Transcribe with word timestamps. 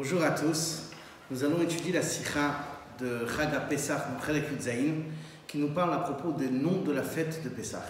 Bonjour 0.00 0.22
à 0.22 0.30
tous. 0.30 0.82
Nous 1.28 1.42
allons 1.42 1.60
étudier 1.60 1.92
la 1.92 2.02
sikha 2.02 2.54
de 3.00 3.26
Chag 3.26 3.50
Pesach 3.68 4.00
qui 5.48 5.58
nous 5.58 5.70
parle 5.70 5.92
à 5.92 5.98
propos 5.98 6.30
des 6.30 6.48
noms 6.48 6.82
de 6.82 6.92
la 6.92 7.02
fête 7.02 7.42
de 7.42 7.48
Pesach. 7.48 7.82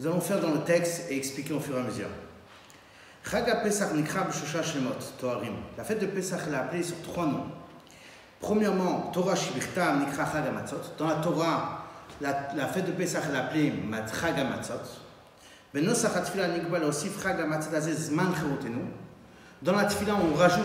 Nous 0.00 0.08
allons 0.08 0.20
faire 0.20 0.40
dans 0.40 0.50
le 0.50 0.64
texte 0.64 1.04
et 1.08 1.16
expliquer 1.16 1.54
au 1.54 1.60
fur 1.60 1.76
et 1.76 1.78
à 1.78 1.82
mesure. 1.84 2.08
Chag 3.30 3.62
Pesach 3.62 3.94
Nikra 3.94 4.26
Shemot 4.32 4.90
Toharim. 5.20 5.54
La 5.78 5.84
fête 5.84 6.00
de 6.00 6.06
Pesach 6.06 6.50
l'a 6.50 6.62
appelée 6.62 6.82
sur 6.82 7.00
trois 7.02 7.26
noms. 7.26 7.46
Premièrement, 8.40 9.12
Torah 9.12 9.36
Shibirta 9.36 9.98
Nikra 9.98 10.26
Chag 10.32 10.42
Dans 10.98 11.06
la 11.06 11.14
Torah, 11.14 11.86
la, 12.20 12.66
fête 12.66 12.86
de 12.86 12.90
Pesach 12.90 13.22
l'a 13.32 13.44
appelée 13.44 13.72
Chag 14.20 14.36
HaMatzot. 14.36 14.82
Benosach 15.72 16.16
Atfila 16.16 16.48
Nikbal 16.48 16.82
Osif 16.82 17.22
Chag 17.22 17.36
dans 19.62 19.76
la 19.76 19.84
tefila, 19.84 20.14
on 20.16 20.34
rajoute, 20.34 20.64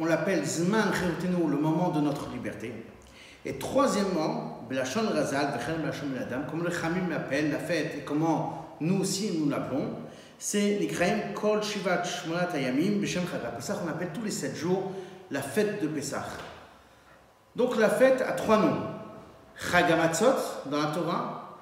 on 0.00 0.06
l'appelle 0.06 0.42
Zman 0.42 0.90
Cherutenu, 0.94 1.50
le 1.50 1.58
moment 1.58 1.90
de 1.90 2.00
notre 2.00 2.30
liberté. 2.30 2.72
Et 3.44 3.58
troisièmement, 3.58 4.64
Belashon 4.70 5.02
Razal, 5.12 5.58
comme 6.50 6.64
le 6.64 6.70
Khamim 6.70 7.10
l'appelle, 7.10 7.50
la 7.50 7.58
fête, 7.58 7.96
et 7.98 8.04
comment 8.04 8.76
nous 8.80 9.00
aussi 9.00 9.38
nous 9.38 9.50
l'appelons, 9.50 9.90
c'est 10.38 10.78
Nikraim 10.80 11.34
Kol 11.34 11.62
Shivat 11.62 12.04
Shmonat 12.04 12.48
Ayamim, 12.54 13.00
Beshem 13.00 13.24
Chaga. 13.30 13.48
Pesach, 13.48 13.76
on 13.84 13.88
appelle 13.88 14.12
tous 14.14 14.22
les 14.22 14.30
sept 14.30 14.56
jours 14.56 14.92
la 15.30 15.42
fête 15.42 15.82
de 15.82 15.88
Pesach. 15.88 16.24
Donc 17.54 17.76
la 17.76 17.90
fête 17.90 18.22
a 18.22 18.32
trois 18.32 18.56
noms. 18.56 18.80
Chagamatzot 19.56 20.36
dans 20.70 20.80
la 20.80 20.86
Torah, 20.86 21.58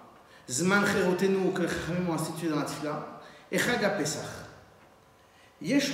Zman 0.49 0.85
Cherutenu 0.87 1.53
que 1.53 1.63
les 1.63 1.69
Khamim 1.69 2.11
ont 2.11 2.15
institué 2.15 2.49
dans 2.49 2.61
la 2.61 2.65
tefila, 2.65 3.21
et 3.51 3.59
Chaga 3.59 3.91
Pesach. 3.91 4.23
Yesh 5.61 5.93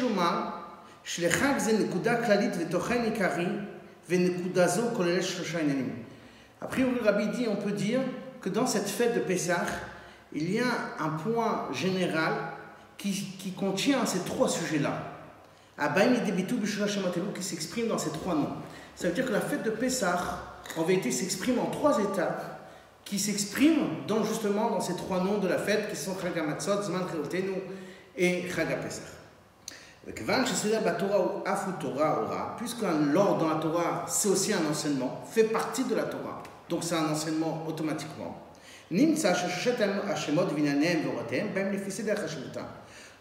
שלחג 1.04 1.58
זה 1.58 1.78
נקודה 1.78 2.26
כללית 2.26 2.54
ותוכן 2.60 3.04
עיקרי, 3.04 3.48
ונקודה 4.10 4.68
זו 4.68 4.82
כוללת 4.96 5.24
שלושה 5.24 5.60
עניינים. 5.60 6.04
A 6.60 6.66
priori, 6.66 7.00
Rabbi 7.04 7.28
dit, 7.28 7.48
on 7.48 7.56
peut 7.56 7.72
dire 7.72 8.02
que 8.42 8.50
dans 8.50 8.66
cette 8.66 8.90
fête 8.90 9.14
de 9.14 9.20
Pessah, 9.20 9.66
il 10.34 10.52
y 10.52 10.60
a 10.60 10.66
un 11.00 11.10
point 11.10 11.70
général 11.72 12.34
qui, 12.98 13.12
qui 13.12 13.52
contient 13.52 14.06
ces 14.08 14.20
trois 14.22 14.50
sujets-là. 14.50 15.04
Abaim 15.78 16.16
et 16.16 16.32
Debitu 16.32 16.56
qui 17.36 17.44
s'exprime 17.44 17.88
dans 17.88 18.00
ces 18.00 18.10
trois 18.10 18.34
noms. 18.34 18.54
Ça 18.96 19.08
veut 19.08 19.14
dire 19.14 19.26
que 19.26 19.32
la 19.32 19.42
fête 19.42 19.64
de 19.64 19.70
Pessah, 19.70 20.20
en 20.76 20.84
vérité, 20.84 21.12
s'exprime 21.12 21.60
en 21.60 21.68
trois 21.68 22.00
étapes 22.00 22.60
qui 23.06 23.20
s'expriment 23.20 24.06
dans, 24.08 24.24
justement 24.24 24.72
dans 24.72 24.82
ces 24.82 24.96
trois 24.96 25.24
noms 25.24 25.38
de 25.38 25.48
la 25.48 25.60
fête 25.60 25.90
qui 25.92 25.96
sont 25.96 26.18
Chagamatzot, 26.20 26.82
Zman 26.82 27.04
Cheotenu 27.12 27.62
et 28.18 28.50
Chagapesach. 28.50 29.04
Puisque 30.05 30.27
l'ordre 32.83 33.39
dans 33.39 33.49
la 33.49 33.61
Torah, 33.61 34.05
c'est 34.09 34.29
aussi 34.29 34.53
un 34.53 34.67
enseignement, 34.69 35.23
fait 35.31 35.45
partie 35.45 35.85
de 35.85 35.95
la 35.95 36.03
Torah, 36.03 36.43
donc 36.69 36.83
c'est 36.83 36.97
un 36.97 37.09
enseignement 37.09 37.63
automatiquement. 37.69 38.37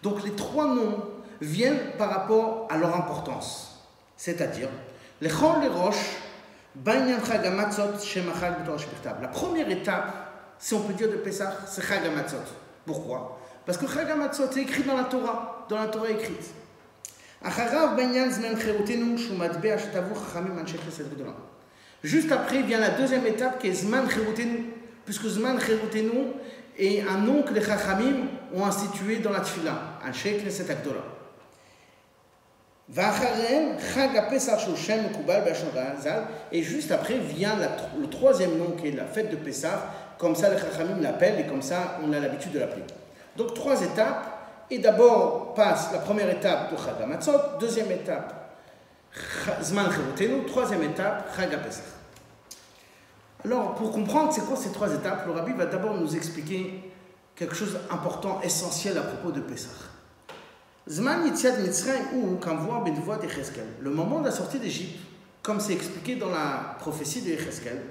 Donc 0.02 0.23
les 0.23 0.32
trois 0.32 0.66
noms 0.66 1.04
viennent 1.40 1.92
par 2.00 2.10
rapport 2.10 2.68
à 2.72 2.78
leur 2.78 2.95
importance, 2.95 3.86
c'est-à-dire 4.18 4.70
les 5.22 5.30
les 5.30 5.68
roches, 5.68 6.18
la 6.84 7.18
première 9.28 9.70
étape, 9.70 10.14
si 10.58 10.73
on 10.73 10.82
peut 10.82 10.94
dire 10.94 11.10
de 11.10 11.18
Pesach, 11.18 11.54
c'est 11.68 11.84
Chagamatzot. 11.84 12.38
Pourquoi? 12.86 13.38
Parce 13.66 13.78
que 13.78 13.88
Chagamatzot 13.88 14.50
est 14.50 14.62
écrit 14.62 14.84
dans 14.84 14.98
la 14.98 15.04
Torah, 15.04 15.66
dans 15.70 15.78
la 15.78 15.88
Torah 15.88 16.10
écrite. 16.10 16.56
Juste 22.03 22.31
après 22.31 22.61
vient 22.61 22.80
la 22.80 22.89
deuxième 22.92 23.25
étape 23.25 23.59
qui 23.59 23.67
est 23.67 23.73
Zman 23.73 24.08
Cherutenu, 24.09 24.66
puisque 25.06 25.25
Zman 25.25 25.59
Cherutenu 25.59 26.11
est 26.77 27.02
un 27.02 27.17
nom 27.17 27.42
que 27.42 27.54
les 27.54 27.61
Chachamim 27.61 28.27
ont 28.54 28.64
institué 28.64 29.17
dans 29.17 29.32
la 29.32 29.39
Tfila, 29.42 29.99
Anshe 30.08 30.23
Knesset 30.23 30.70
Agdola. 30.71 31.02
Et 36.52 36.61
juste 36.61 36.92
après 36.92 37.17
vient 37.17 37.55
le 37.99 38.08
troisième 38.08 38.58
nom 38.58 38.71
qui 38.71 38.89
est 38.89 38.92
la 38.92 39.05
fête 39.05 39.32
de 39.32 39.36
Pessah, 39.36 39.93
comme 40.17 40.36
ça 40.36 40.49
les 40.54 40.60
Chachamim 40.60 41.02
l'appellent 41.02 41.39
et 41.39 41.48
comme 41.48 41.61
ça 41.61 41.99
on 42.04 42.14
a 42.14 42.20
l'habitude 42.20 42.52
de 42.52 42.60
l'appeler. 42.60 42.83
Donc 43.36 43.55
trois 43.55 43.82
étapes. 43.82 44.41
Et 44.73 44.80
d'abord 44.80 45.54
passe 45.54 45.92
la 45.92 45.99
première 45.99 46.30
étape 46.30 46.71
de 46.71 46.77
Chag 46.77 46.95
deuxième 47.59 47.92
étape 47.92 48.58
Zman 49.61 49.92
Cherutenu, 49.92 50.45
troisième 50.45 50.83
étape 50.83 51.30
Chag 51.36 51.49
Pesach. 51.61 51.83
Alors, 53.43 53.76
pour 53.76 53.92
comprendre 53.92 54.31
c'est 54.31 54.45
quoi 54.45 54.55
ces 54.55 54.71
trois 54.71 54.93
étapes, 54.93 55.26
le 55.26 55.33
Rabbi 55.33 55.52
va 55.52 55.65
d'abord 55.65 55.95
nous 55.95 56.15
expliquer 56.15 56.89
quelque 57.36 57.54
chose 57.54 57.77
d'important, 57.89 58.39
essentiel 58.43 58.98
à 58.98 59.02
propos 59.02 59.31
de 59.31 59.42
Pesach. 59.42 59.76
Zman 60.87 61.26
Yitziad 61.26 61.60
Mitzrayim 61.60 62.05
ou 62.14 62.37
Kamvoa 62.37 62.81
Benvoa 62.86 63.17
d'Echeskel, 63.17 63.65
le 63.81 63.89
moment 63.89 64.21
de 64.21 64.27
la 64.27 64.31
sortie 64.31 64.60
d'Égypte, 64.60 64.99
comme 65.43 65.60
c'est 65.60 65.73
expliqué 65.73 66.15
dans 66.15 66.30
la 66.30 66.77
prophétie 66.80 67.21
d'Echeskel, 67.21 67.81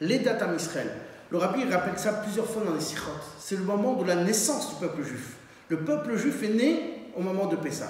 les 0.00 0.20
dates 0.20 0.40
à 0.40 0.54
Israël. 0.54 0.90
Le 1.30 1.36
Rabbi 1.36 1.70
rappelle 1.70 1.98
ça 1.98 2.14
plusieurs 2.14 2.46
fois 2.46 2.62
dans 2.64 2.72
les 2.72 2.80
Sikhot. 2.80 3.10
C'est 3.38 3.56
le 3.56 3.64
moment 3.64 3.92
de 3.92 4.04
la 4.04 4.16
naissance 4.16 4.70
du 4.70 4.76
peuple 4.76 5.02
juif. 5.02 5.36
Le 5.70 5.78
peuple 5.78 6.16
juif 6.16 6.42
est 6.42 6.48
né 6.48 6.82
au 7.16 7.22
moment 7.22 7.46
de 7.46 7.54
Pessah. 7.54 7.86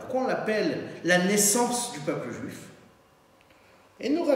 Pourquoi 0.00 0.22
on 0.22 0.26
l'appelle 0.26 0.88
la 1.04 1.18
naissance 1.18 1.92
du 1.92 2.00
peuple 2.00 2.32
juif? 2.32 2.58
Nous, 4.10 4.26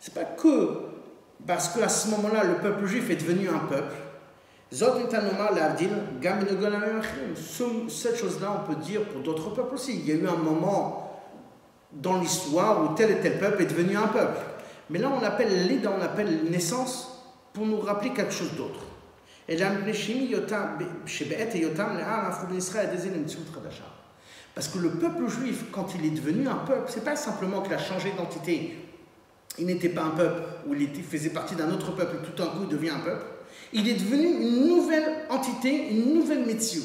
c'est 0.00 0.14
pas 0.14 0.24
que 0.24 0.80
parce 1.44 1.70
qu'à 1.70 1.88
ce 1.88 2.08
moment-là, 2.10 2.44
le 2.44 2.54
peuple 2.54 2.86
juif 2.86 3.10
est 3.10 3.16
devenu 3.16 3.48
un 3.48 3.58
peuple. 3.58 3.96
Cette 4.70 4.94
chose-là, 8.16 8.62
on 8.62 8.66
peut 8.66 8.76
dire 8.80 9.02
pour 9.06 9.22
d'autres 9.22 9.50
peuples 9.50 9.74
aussi. 9.74 9.98
Il 9.98 10.08
y 10.08 10.12
a 10.12 10.14
eu 10.14 10.28
un 10.28 10.36
moment 10.36 11.20
dans 11.92 12.20
l'histoire 12.20 12.84
où 12.84 12.94
tel 12.94 13.10
et 13.10 13.18
tel 13.20 13.40
peuple 13.40 13.62
est 13.62 13.66
devenu 13.66 13.96
un 13.96 14.06
peuple. 14.06 14.53
Mais 14.90 14.98
là, 14.98 15.10
on 15.10 15.22
appelle 15.24 15.66
l'ida, 15.66 15.90
on 15.96 16.02
appelle 16.02 16.44
naissance 16.50 17.24
pour 17.52 17.66
nous 17.66 17.80
rappeler 17.80 18.10
quelque 18.10 18.32
chose 18.32 18.52
d'autre. 18.56 18.80
Parce 24.54 24.68
que 24.68 24.78
le 24.78 24.90
peuple 24.90 25.28
juif, 25.28 25.64
quand 25.72 25.94
il 25.94 26.06
est 26.06 26.10
devenu 26.10 26.48
un 26.48 26.54
peuple, 26.56 26.90
c'est 26.92 27.04
pas 27.04 27.16
simplement 27.16 27.60
qu'il 27.60 27.74
a 27.74 27.78
changé 27.78 28.10
d'identité. 28.10 28.76
Il 29.58 29.66
n'était 29.66 29.88
pas 29.88 30.02
un 30.02 30.10
peuple, 30.10 30.42
ou 30.66 30.74
il 30.74 30.88
faisait 31.02 31.30
partie 31.30 31.54
d'un 31.54 31.70
autre 31.70 31.92
peuple, 31.94 32.16
et 32.22 32.26
tout 32.26 32.36
d'un 32.36 32.48
coup 32.48 32.62
il 32.62 32.68
devient 32.68 32.90
un 32.90 33.00
peuple. 33.00 33.24
Il 33.72 33.88
est 33.88 33.94
devenu 33.94 34.26
une 34.26 34.68
nouvelle 34.68 35.26
entité, 35.30 35.90
une 35.90 36.14
nouvelle 36.14 36.46
métier. 36.46 36.82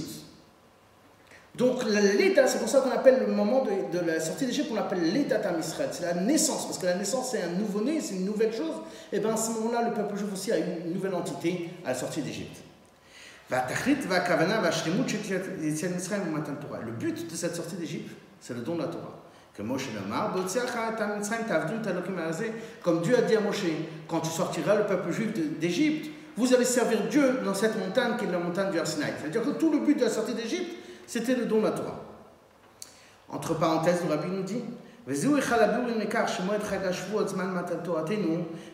Donc 1.56 1.84
l'état, 1.84 2.48
c'est 2.48 2.60
pour 2.60 2.70
ça 2.70 2.82
qu'on 2.82 2.92
appelle 2.92 3.20
le 3.28 3.34
moment 3.34 3.66
de, 3.66 4.00
la 4.06 4.20
sortie 4.20 4.46
d'Égypte, 4.46 4.70
on 4.72 4.76
l'appelle 4.76 5.12
l'état 5.12 5.40
Israël. 5.60 5.90
C'est 5.92 6.04
la 6.04 6.14
naissance, 6.14 6.66
parce 6.66 6.78
que 6.78 6.86
la 6.86 6.96
naissance 6.96 7.32
c'est 7.32 7.42
un 7.42 7.50
nouveau-né, 7.50 8.00
c'est 8.02 8.16
une 8.16 8.26
nouvelle 8.26 8.54
chose. 8.54 8.76
Et 9.12 9.20
bien 9.20 9.34
à 9.34 9.38
ce 9.38 9.52
moment-là, 9.52 9.90
le 9.90 9.94
peuple 9.94 10.16
juif 10.18 10.32
aussi 10.32 10.52
a 10.52 10.58
une 10.58 10.94
nouvelle 10.94 11.16
entité 11.16 11.70
à 11.84 11.90
la 11.90 11.96
sortie 11.96 12.22
d'Égypte. 12.22 12.64
Le 13.50 13.58
but 16.92 17.32
de 17.32 17.36
cette 17.36 17.56
sortie 17.56 17.76
d'Égypte, 17.76 18.12
c'est 18.40 18.54
le 18.54 18.62
don 18.62 18.76
de 18.76 18.82
la 18.82 18.88
Torah. 18.88 19.20
Comme 22.84 23.02
Dieu 23.02 23.18
a 23.18 23.22
dit 23.22 23.36
à 23.36 23.42
Moshe, 23.42 23.66
quand 24.08 24.20
tu 24.22 24.30
sortiras 24.30 24.76
le 24.76 24.86
peuple 24.86 25.12
juif 25.12 25.34
d'Égypte, 25.60 26.12
vous 26.38 26.54
allez 26.54 26.64
servir 26.64 27.08
Dieu 27.10 27.40
dans 27.44 27.54
cette 27.54 27.78
montagne 27.78 28.14
qui 28.18 28.24
est 28.24 28.32
la 28.32 28.40
montagne 28.40 28.72
du 28.72 28.80
Arsinaï. 28.80 29.12
C'est-à-dire 29.20 29.42
que 29.42 29.60
tout 29.60 29.70
le 29.70 29.80
but 29.80 29.96
de 29.96 30.06
la 30.06 30.10
sortie 30.10 30.34
d'Égypte, 30.34 30.72
c'était 31.10 31.34
le 31.34 31.46
don 31.46 31.58
de 31.58 31.64
la 31.64 31.72
Torah. 31.72 32.00
Entre 33.30 33.56
parenthèses, 33.56 34.04
le 34.08 34.14
rabbi 34.14 34.28
nous 34.30 34.44
dit 34.44 34.62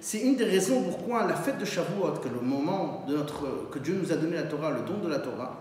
c'est 0.01 0.19
une 0.19 0.35
des 0.35 0.43
raisons 0.43 0.81
pourquoi 0.81 1.25
la 1.25 1.35
fête 1.35 1.57
de 1.59 1.63
Shavuot, 1.63 2.11
que 2.21 2.27
le 2.27 2.41
moment 2.41 3.05
de 3.07 3.15
notre, 3.15 3.69
que 3.71 3.79
Dieu 3.79 3.97
nous 4.01 4.11
a 4.11 4.15
donné 4.17 4.35
la 4.35 4.43
Torah, 4.43 4.71
le 4.71 4.81
don 4.81 4.97
de 5.01 5.07
la 5.07 5.19
Torah, 5.19 5.55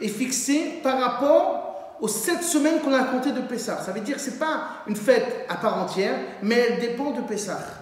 est 0.00 0.08
fixé 0.08 0.80
par 0.82 1.00
rapport 1.00 1.96
aux 1.98 2.08
sept 2.08 2.42
semaines 2.42 2.80
qu'on 2.80 2.92
a 2.92 3.04
comptées 3.04 3.32
de 3.32 3.40
Pessah. 3.40 3.80
Ça 3.80 3.92
veut 3.92 4.00
dire 4.00 4.16
que 4.16 4.22
ce 4.22 4.28
n'est 4.28 4.36
pas 4.36 4.82
une 4.86 4.96
fête 4.96 5.46
à 5.48 5.56
part 5.56 5.78
entière, 5.78 6.18
mais 6.42 6.56
elle 6.56 6.78
dépend 6.78 7.12
de 7.12 7.22
Pessah. 7.22 7.81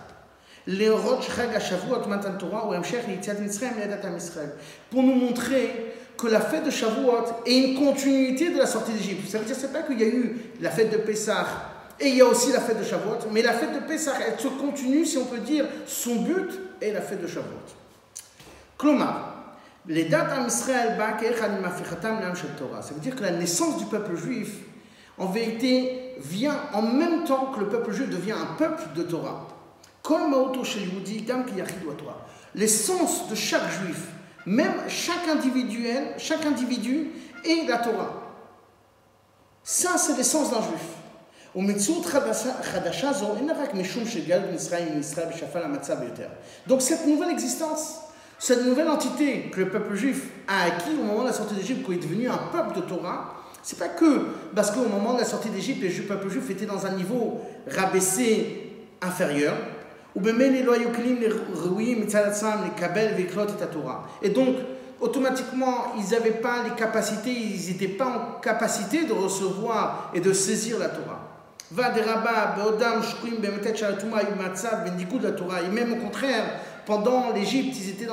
Pour 4.90 5.02
nous 5.02 5.14
montrer 5.14 5.94
que 6.16 6.26
la 6.26 6.40
fête 6.40 6.64
de 6.64 6.70
Shavuot 6.70 7.24
est 7.46 7.58
une 7.58 7.78
continuité 7.78 8.50
de 8.50 8.58
la 8.58 8.66
sortie 8.66 8.92
d'Égypte. 8.92 9.28
Ça 9.28 9.38
veut 9.38 9.44
dire, 9.44 9.56
c'est 9.58 9.72
pas 9.72 9.82
qu'il 9.82 10.00
y 10.00 10.04
a 10.04 10.08
eu 10.08 10.36
la 10.60 10.70
fête 10.70 10.92
de 10.92 10.98
Pessah 10.98 11.46
et 11.98 12.08
il 12.08 12.16
y 12.16 12.20
a 12.20 12.26
aussi 12.26 12.52
la 12.52 12.60
fête 12.60 12.78
de 12.78 12.84
Shavuot, 12.84 13.30
mais 13.30 13.42
la 13.42 13.52
fête 13.52 13.74
de 13.74 13.80
Pessah, 13.86 14.14
elle 14.26 14.40
se 14.40 14.48
continue, 14.48 15.04
si 15.04 15.18
on 15.18 15.26
peut 15.26 15.38
dire, 15.38 15.66
son 15.86 16.16
but 16.16 16.50
est 16.80 16.92
la 16.92 17.02
fête 17.02 17.20
de 17.20 17.26
Shavuot. 17.26 17.44
Klomar, 18.78 19.58
les 19.86 20.04
dates 20.04 20.32
à 20.32 20.46
Israël, 20.46 20.96
ça 22.80 22.94
veut 22.94 23.00
dire 23.00 23.16
que 23.16 23.22
la 23.22 23.32
naissance 23.32 23.76
du 23.78 23.84
peuple 23.84 24.16
juif, 24.16 24.60
en 25.18 25.26
vérité, 25.26 26.14
vient 26.18 26.56
en 26.72 26.82
même 26.82 27.24
temps 27.24 27.52
que 27.54 27.60
le 27.60 27.68
peuple 27.68 27.92
juif 27.92 28.08
devient 28.08 28.32
un 28.32 28.54
peuple 28.56 28.84
de 28.94 29.02
Torah. 29.02 29.48
L'essence 32.54 33.28
de 33.28 33.34
chaque 33.34 33.70
juif, 33.70 34.08
même 34.46 34.74
chaque 34.88 35.28
individuel, 35.28 36.14
chaque 36.18 36.44
individu 36.46 37.10
est 37.44 37.68
la 37.68 37.78
Torah. 37.78 38.20
Ça, 39.62 39.98
c'est 39.98 40.16
l'essence 40.16 40.50
d'un 40.50 40.62
juif. 40.62 40.80
Donc 46.66 46.82
cette 46.82 47.06
nouvelle 47.06 47.30
existence, 47.30 48.00
cette 48.38 48.64
nouvelle 48.64 48.88
entité 48.88 49.50
que 49.52 49.60
le 49.60 49.68
peuple 49.68 49.96
juif 49.96 50.28
a 50.46 50.64
acquis 50.64 50.94
au 50.98 51.04
moment 51.04 51.22
de 51.22 51.28
la 51.28 51.32
sortie 51.32 51.54
d'Égypte, 51.54 51.84
qui 51.84 51.92
est 51.92 51.96
devenu 51.96 52.28
un 52.28 52.38
peuple 52.52 52.76
de 52.76 52.80
Torah, 52.82 53.34
c'est 53.62 53.78
pas 53.78 53.88
que 53.88 54.28
parce 54.54 54.70
qu'au 54.70 54.86
moment 54.88 55.14
de 55.14 55.18
la 55.18 55.24
sortie 55.24 55.50
d'Égypte, 55.50 55.82
le 55.82 56.04
peuple 56.04 56.30
juif 56.30 56.48
était 56.50 56.66
dans 56.66 56.86
un 56.86 56.92
niveau 56.92 57.40
rabaissé 57.66 58.72
inférieur, 59.02 59.54
et 64.22 64.30
donc, 64.30 64.56
automatiquement, 65.00 65.94
ils 65.96 66.10
n'avaient 66.10 66.30
pas 66.30 66.62
les 66.64 66.74
capacités, 66.74 67.30
ils 67.30 67.72
n'étaient 67.72 67.88
pas 67.88 68.06
en 68.06 68.40
capacité 68.40 69.04
de 69.04 69.12
recevoir 69.12 70.10
et 70.14 70.20
de 70.20 70.32
saisir 70.32 70.78
la 70.78 70.88
Torah. 70.88 71.28
Et 75.62 75.68
même 75.68 75.92
au 75.92 75.96
contraire, 75.96 76.44
pendant 76.84 77.32
l'Égypte, 77.32 77.76
ils 77.78 77.90
étaient 77.90 78.08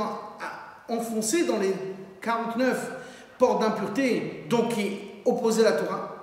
enfoncés 0.88 1.46
dans 1.46 1.58
les 1.58 1.74
49 2.22 2.92
portes 3.40 3.62
d'impureté, 3.62 4.46
donc 4.50 4.78
ils 4.78 5.00
opposaient 5.26 5.64
la 5.64 5.72
Torah. 5.74 6.14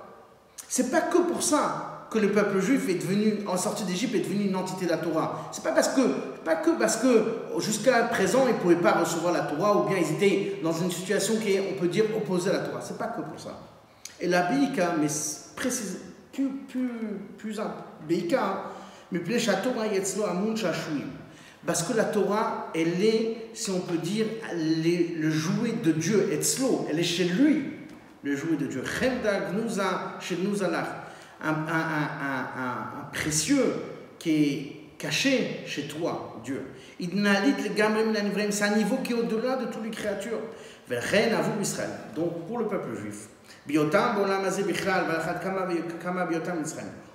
C'est 0.69 0.89
pas 0.89 1.01
que 1.01 1.17
pour 1.17 1.43
ça 1.43 1.94
que 2.09 2.19
le 2.19 2.31
peuple 2.31 2.59
juif 2.59 2.87
est 2.89 2.95
devenu, 2.95 3.39
en 3.47 3.57
sortie 3.57 3.83
d'Égypte, 3.83 4.15
est 4.15 4.19
devenu 4.19 4.45
une 4.45 4.55
entité 4.55 4.85
de 4.85 4.91
la 4.91 4.97
Torah. 4.97 5.49
C'est 5.51 5.63
pas 5.63 5.71
parce 5.71 5.89
que, 5.89 6.01
pas 6.43 6.55
que 6.55 6.71
parce 6.71 6.97
que 6.97 7.25
jusqu'à 7.59 8.03
présent 8.03 8.45
ils 8.47 8.53
ne 8.53 8.59
pouvaient 8.59 8.75
pas 8.75 8.93
recevoir 8.93 9.33
la 9.33 9.41
Torah 9.41 9.77
ou 9.77 9.89
bien 9.89 9.97
ils 9.97 10.15
étaient 10.15 10.59
dans 10.63 10.71
une 10.71 10.91
situation 10.91 11.35
qui 11.37 11.53
est, 11.53 11.73
on 11.73 11.79
peut 11.79 11.87
dire, 11.87 12.05
opposée 12.15 12.51
à 12.51 12.53
la 12.53 12.59
Torah. 12.59 12.81
C'est 12.81 12.97
pas 12.97 13.07
que 13.07 13.21
pour 13.21 13.39
ça. 13.39 13.59
Et 14.19 14.27
la 14.27 14.43
Beika, 14.43 14.95
mais 14.99 15.07
précise, 15.55 15.99
plus, 16.31 16.49
plus, 16.69 16.89
plus, 17.37 17.59
Beika, 18.07 18.71
mais 19.11 19.19
plus 19.19 19.45
Torah 19.45 19.87
yetzlo 19.87 20.23
amun 20.25 20.53
Parce 21.65 21.83
que 21.83 21.93
la 21.93 22.05
Torah, 22.05 22.71
elle 22.73 23.03
est, 23.03 23.49
si 23.53 23.71
on 23.71 23.79
peut 23.79 23.97
dire, 23.97 24.25
le 24.53 25.29
jouet 25.29 25.73
de 25.83 25.91
Dieu, 25.91 26.29
etzlo, 26.31 26.87
elle 26.89 26.99
est 26.99 27.03
chez 27.03 27.25
lui, 27.25 27.63
le 28.23 28.35
jouet 28.35 28.57
de 28.57 28.67
Dieu. 28.67 28.83
Un, 31.45 33.09
précieux 33.13 33.73
qui 34.19 34.31
est 34.31 34.75
caché 34.97 35.61
chez 35.65 35.87
toi, 35.87 36.41
Dieu. 36.43 36.65
C'est 36.99 38.63
un 38.63 38.75
niveau 38.75 38.97
qui 38.97 39.13
est 39.13 39.15
au-delà 39.15 39.57
de 39.57 39.65
toutes 39.65 39.83
les 39.83 39.91
créatures. 39.91 40.39
Donc 42.15 42.47
pour 42.47 42.59
le 42.59 42.67
peuple 42.67 42.95
juif. 42.95 43.27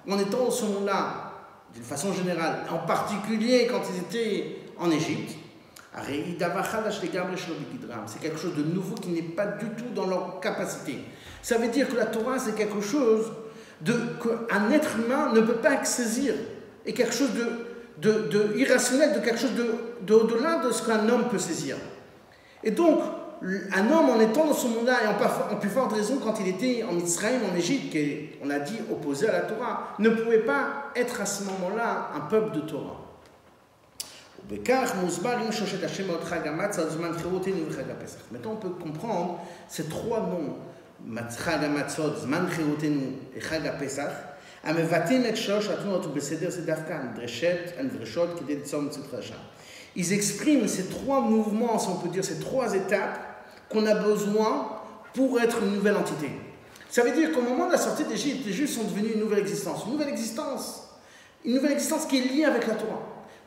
En 0.09 0.19
étant 0.19 0.47
au 0.47 0.51
ce 0.51 0.65
monde-là, 0.65 1.33
d'une 1.73 1.85
façon 1.85 2.13
générale, 2.13 2.65
en 2.71 2.79
particulier 2.79 3.69
quand 3.71 3.83
ils 3.93 3.99
étaient 4.01 4.57
en 4.79 4.91
Égypte, 4.91 5.37
c'est 8.07 8.21
quelque 8.21 8.39
chose 8.39 8.55
de 8.57 8.63
nouveau 8.63 8.95
qui 8.95 9.11
n'est 9.11 9.23
pas 9.23 9.47
du 9.47 9.67
tout 9.71 9.93
dans 9.95 10.07
leur 10.07 10.41
capacité. 10.41 10.99
Ça 11.43 11.59
veut 11.59 11.69
dire 11.69 11.89
que 11.89 11.97
la 11.97 12.07
Torah, 12.07 12.39
c'est 12.39 12.55
quelque 12.55 12.81
chose 12.81 13.33
qu'un 13.85 14.71
être 14.71 14.99
humain 14.99 15.33
ne 15.33 15.41
peut 15.41 15.55
pas 15.55 15.85
saisir, 15.85 16.35
et 16.87 16.93
quelque 16.93 17.15
chose 17.15 17.31
de, 17.99 18.11
de, 18.29 18.57
irrationnel, 18.57 19.13
de 19.15 19.21
quelque 19.21 19.41
chose 19.41 19.55
de, 19.55 20.15
au-delà 20.15 20.59
de 20.65 20.71
ce 20.71 20.87
qu'un 20.87 21.09
homme 21.09 21.29
peut 21.31 21.39
saisir. 21.39 21.77
Et 22.63 22.71
donc, 22.71 23.01
un 23.43 23.91
homme, 23.91 24.11
en 24.11 24.21
étant 24.21 24.47
dans 24.47 24.53
ce 24.55 24.67
monde-là, 24.67 24.99
et 25.05 25.07
en, 25.07 25.57
plus 25.57 25.71
forte 25.71 25.93
raison 25.95 26.19
quand 26.23 26.41
il 26.41 26.49
était 26.49 26.83
en 26.83 26.97
Israël, 26.99 27.41
en 27.51 27.57
Égypte, 27.57 27.91
qui 27.91 28.31
on 28.43 28.51
a 28.51 28.59
dit 28.59 28.79
opposé 28.91 29.29
à 29.29 29.33
la 29.33 29.41
Torah, 29.41 29.95
ne 29.99 30.11
pouvait 30.11 30.41
pas 30.41 30.91
être 30.95 31.21
à 31.21 31.27
ce 31.27 31.45
moment-là 31.45 32.11
un 32.15 32.21
peuple 32.21 32.55
de 32.57 32.61
Torah. 32.61 33.01
Maintenant, 38.33 38.53
on 38.53 38.57
peut 38.57 38.69
comprendre 38.71 39.41
ces 39.69 39.85
trois 39.85 40.21
noms 40.21 40.57
חג 41.38 41.64
המצות, 41.64 42.18
זמן 42.18 42.46
חירותנו, 42.50 43.02
חג 43.40 43.68
הפסח, 43.68 44.10
המבטאים 44.64 45.26
את 45.26 45.38
שלוש 45.38 45.68
התנועות 45.68 46.06
ובסדר 46.06 46.50
זה 46.50 46.62
דווקא 46.62 46.94
הנדרשת, 46.94 47.60
הנדרשות 47.78 48.40
כדי 48.40 48.56
ליצור 48.56 48.82
מציאות 48.82 49.08
חדשה. 49.12 49.36
Ils 49.98 50.12
expriment 50.12 50.68
ces 50.68 50.88
trois 50.90 51.22
mouvements, 51.22 51.80
si 51.80 51.88
on 51.88 51.96
peut 51.96 52.10
dire, 52.10 52.26
ces 52.26 52.40
trois 52.40 52.76
étapes 52.76 53.18
qu'on 53.70 53.86
a 53.86 53.96
besoin 53.96 54.82
pour 55.14 55.40
être 55.40 55.64
une 55.64 55.76
nouvelle 55.76 55.96
entité. 55.96 56.30
Ça 56.90 57.02
veut 57.04 57.14
dire 57.14 57.32
qu'au 57.32 57.42
moment 57.42 57.68
de 57.68 57.72
la 57.72 57.78
sortie 57.78 58.04
d'Égypte, 58.04 58.46
les 58.46 58.52
Juifs 58.52 58.72
sont 58.72 58.84
devenus 58.84 59.14
une 59.16 59.22
nouvelle 59.22 59.40
existence. 59.40 59.86
Une 59.86 59.94
nouvelle 59.94 60.10
existence. 60.10 60.90
Une 61.46 61.56
nouvelle 61.56 61.72
existence 61.72 62.06
qui 62.08 62.18
est 62.18 62.28
liée 62.28 62.44
avec 62.44 62.68
la 62.68 62.76
Torah. 62.76 63.02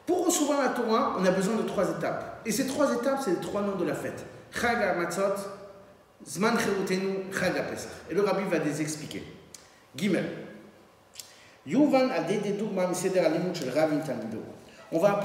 Pour 0.06 0.24
recevoir 0.24 0.62
la 0.62 0.68
Torah, 0.70 1.16
on 1.18 1.24
a 1.26 1.30
besoin 1.30 1.56
de 1.56 1.62
trois 1.62 1.90
étapes. 1.90 2.40
Et 2.46 2.52
ces 2.52 2.66
trois 2.66 2.94
étapes, 2.94 3.20
c'est 3.22 3.32
les 3.32 3.40
trois 3.40 3.60
noms 3.60 3.76
de 3.76 3.84
la 3.84 3.94
fête. 3.94 4.24
Chag 4.50 4.96
Matzot, 4.96 5.34
et 6.25 8.13
le 8.13 8.21
rabbi 8.21 8.43
va 8.49 8.59
les 8.59 8.81
expliquer. 8.81 9.23
Guimel. 9.95 10.25
On 14.91 14.99
va 14.99 15.21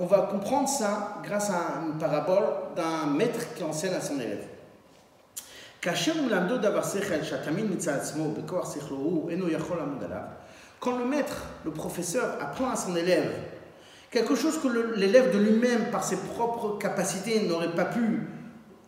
on 0.00 0.06
va 0.06 0.28
comprendre 0.30 0.68
ça 0.68 1.20
grâce 1.24 1.50
à 1.50 1.80
une 1.84 1.98
parabole 1.98 2.44
d'un 2.76 3.06
maître 3.06 3.54
qui 3.54 3.64
enseigne 3.64 3.94
à 3.94 4.00
son 4.00 4.20
élève. 4.20 4.46
Quand 10.80 10.98
le 10.98 11.04
maître, 11.04 11.42
le 11.64 11.70
professeur, 11.70 12.36
apprend 12.40 12.70
à 12.70 12.76
son 12.76 12.96
élève 12.96 13.30
quelque 14.10 14.34
chose 14.34 14.58
que 14.60 14.68
l'élève 14.96 15.32
de 15.32 15.38
lui-même, 15.38 15.90
par 15.90 16.04
ses 16.04 16.16
propres 16.16 16.78
capacités, 16.78 17.46
n'aurait 17.46 17.74
pas 17.74 17.84
pu 17.84 18.28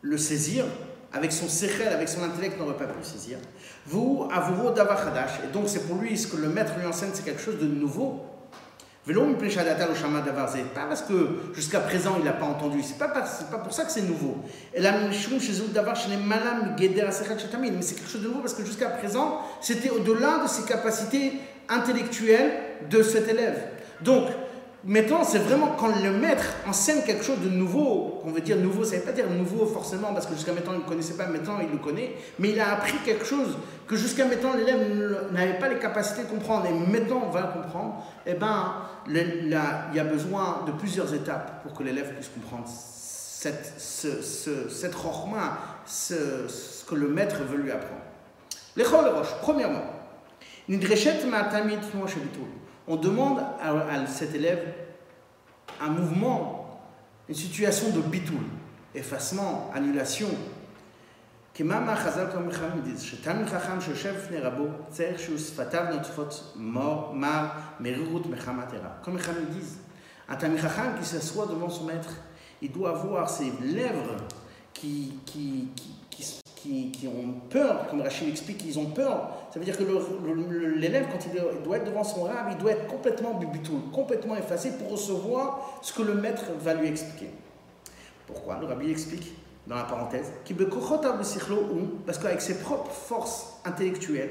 le 0.03 0.17
saisir, 0.19 0.65
avec 1.13 1.33
son 1.33 1.49
sechel, 1.49 1.89
avec 1.89 2.09
son 2.09 2.23
intellect, 2.23 2.59
n'aurait 2.59 2.77
pas 2.77 2.87
pu 2.87 3.03
saisir. 3.03 3.39
Vous, 3.87 4.29
avouo 4.33 4.71
davachadash, 4.71 5.41
et 5.45 5.53
donc 5.53 5.69
c'est 5.69 5.87
pour 5.87 5.97
lui, 5.97 6.17
ce 6.17 6.27
que 6.29 6.37
le 6.37 6.49
maître 6.49 6.73
lui 6.79 6.87
enseigne, 6.87 7.11
c'est 7.13 7.25
quelque 7.25 7.43
chose 7.43 7.59
de 7.59 7.67
nouveau. 7.67 8.27
Pas 10.75 10.87
parce 10.87 11.03
que 11.03 11.29
jusqu'à 11.55 11.81
présent 11.81 12.17
il 12.19 12.25
n'a 12.25 12.33
pas 12.33 12.45
entendu, 12.45 12.83
c'est 12.83 12.99
pas, 12.99 13.09
pas 13.09 13.59
pour 13.59 13.73
ça 13.73 13.85
que 13.85 13.91
c'est 13.91 14.03
nouveau. 14.03 14.37
Mais 14.75 14.83
c'est 17.81 17.95
quelque 17.95 18.11
chose 18.11 18.23
de 18.23 18.29
nouveau 18.29 18.41
parce 18.41 18.55
que 18.55 18.65
jusqu'à 18.65 18.91
présent 18.91 19.41
c'était 19.63 19.91
au-delà 19.91 20.43
de 20.43 20.49
ses 20.49 20.63
capacités 20.65 21.33
intellectuelles 21.69 22.53
de 22.91 23.03
cet 23.03 23.29
élève. 23.29 23.59
Donc 24.03 24.29
Maintenant, 24.83 25.25
c'est 25.25 25.41
vraiment 25.41 25.77
quand 25.79 25.89
le 26.03 26.11
maître 26.11 26.55
enseigne 26.67 27.03
quelque 27.03 27.23
chose 27.23 27.41
de 27.41 27.51
nouveau, 27.51 28.21
qu'on 28.23 28.31
veut 28.31 28.41
dire 28.41 28.57
nouveau, 28.57 28.83
ça 28.83 28.97
ne 28.97 29.01
veut 29.01 29.07
pas 29.07 29.13
dire 29.13 29.29
nouveau 29.29 29.67
forcément, 29.67 30.15
parce 30.15 30.25
que 30.27 30.35
jusqu'à 30.35 30.55
maintenant 30.55 30.73
il 30.73 30.79
ne 30.81 30.89
connaissait 30.89 31.15
pas, 31.15 31.27
maintenant 31.27 31.59
il 31.61 31.71
le 31.71 31.77
connaît, 31.77 32.17
mais 32.39 32.49
il 32.51 32.61
a 32.61 32.73
appris 32.73 32.97
quelque 33.05 33.27
chose 33.27 33.59
que 33.87 33.95
jusqu'à 33.95 34.25
maintenant 34.25 34.55
l'élève 34.55 35.29
n'avait 35.33 35.59
pas 35.59 35.69
les 35.69 35.79
capacités 35.79 36.23
de 36.23 36.29
comprendre, 36.29 36.65
et 36.67 36.73
maintenant 36.73 37.25
on 37.27 37.31
va 37.31 37.43
le 37.43 37.63
comprendre, 37.63 38.07
eh 38.25 38.33
bien, 38.33 38.73
il 39.07 39.49
y 39.51 39.99
a 39.99 40.05
besoin 40.05 40.65
de 40.67 40.73
plusieurs 40.73 41.13
étapes 41.13 41.63
pour 41.63 41.75
que 41.75 41.83
l'élève 41.83 42.15
puisse 42.15 42.31
comprendre 42.31 42.67
cette, 42.67 43.75
ce, 43.77 44.23
ce, 44.23 44.71
cette 44.71 44.95
ce, 45.87 46.15
ce, 46.49 46.85
que 46.87 46.95
le 46.95 47.09
maître 47.09 47.43
veut 47.43 47.59
lui 47.59 47.71
apprendre. 47.71 48.01
L'école 48.77 49.09
roche, 49.09 49.35
premièrement, 49.43 49.85
on 52.89 52.97
demande 52.97 53.41
à, 53.61 54.07
cet 54.07 54.35
élève 54.35 54.75
un 55.81 55.89
mouvement, 55.89 56.81
une 57.29 57.35
situation 57.35 57.91
de 57.91 58.01
bitoul, 58.01 58.43
effacement, 58.95 59.71
annulation. 59.75 60.29
Comme 61.57 61.69
les 61.69 62.53
Khamim 62.53 62.81
disent, 69.53 69.79
un 70.29 70.37
Tamir 70.37 70.63
qui 70.99 71.05
s'assoit 71.05 71.47
devant 71.47 71.69
son 71.69 71.85
maître, 71.85 72.15
il 72.63 72.73
doit 72.73 72.91
avoir 72.91 73.29
ses 73.29 73.53
lèvres 73.63 74.17
qui, 74.73 75.19
qui, 75.27 75.69
qui 75.75 76.00
peur, 77.51 77.87
comme 77.89 78.01
Rachid 78.01 78.29
explique, 78.29 78.65
ils 78.65 78.79
ont 78.79 78.87
peur. 78.87 79.31
Ça 79.53 79.59
veut 79.59 79.65
dire 79.65 79.77
que 79.77 79.83
l'élève, 79.83 81.07
quand 81.13 81.19
il 81.27 81.63
doit 81.63 81.77
être 81.77 81.85
devant 81.85 82.05
son 82.05 82.23
rab, 82.23 82.47
il 82.51 82.57
doit 82.57 82.73
être 82.73 82.87
complètement 82.87 83.35
bubutou, 83.35 83.83
complètement 83.93 84.37
effacé 84.37 84.71
pour 84.79 84.93
recevoir 84.93 85.79
ce 85.83 85.93
que 85.93 86.03
le 86.03 86.15
maître 86.15 86.45
va 86.61 86.75
lui 86.75 86.89
expliquer. 86.89 87.31
Pourquoi 88.27 88.59
Le 88.61 88.67
rabbi 88.67 88.91
explique 88.91 89.35
dans 89.67 89.77
la 89.77 89.83
parenthèse 89.83 90.31
parce 92.07 92.19
qu'avec 92.19 92.41
ses 92.41 92.59
propres 92.61 92.91
forces 92.93 93.61
intellectuelles, 93.65 94.31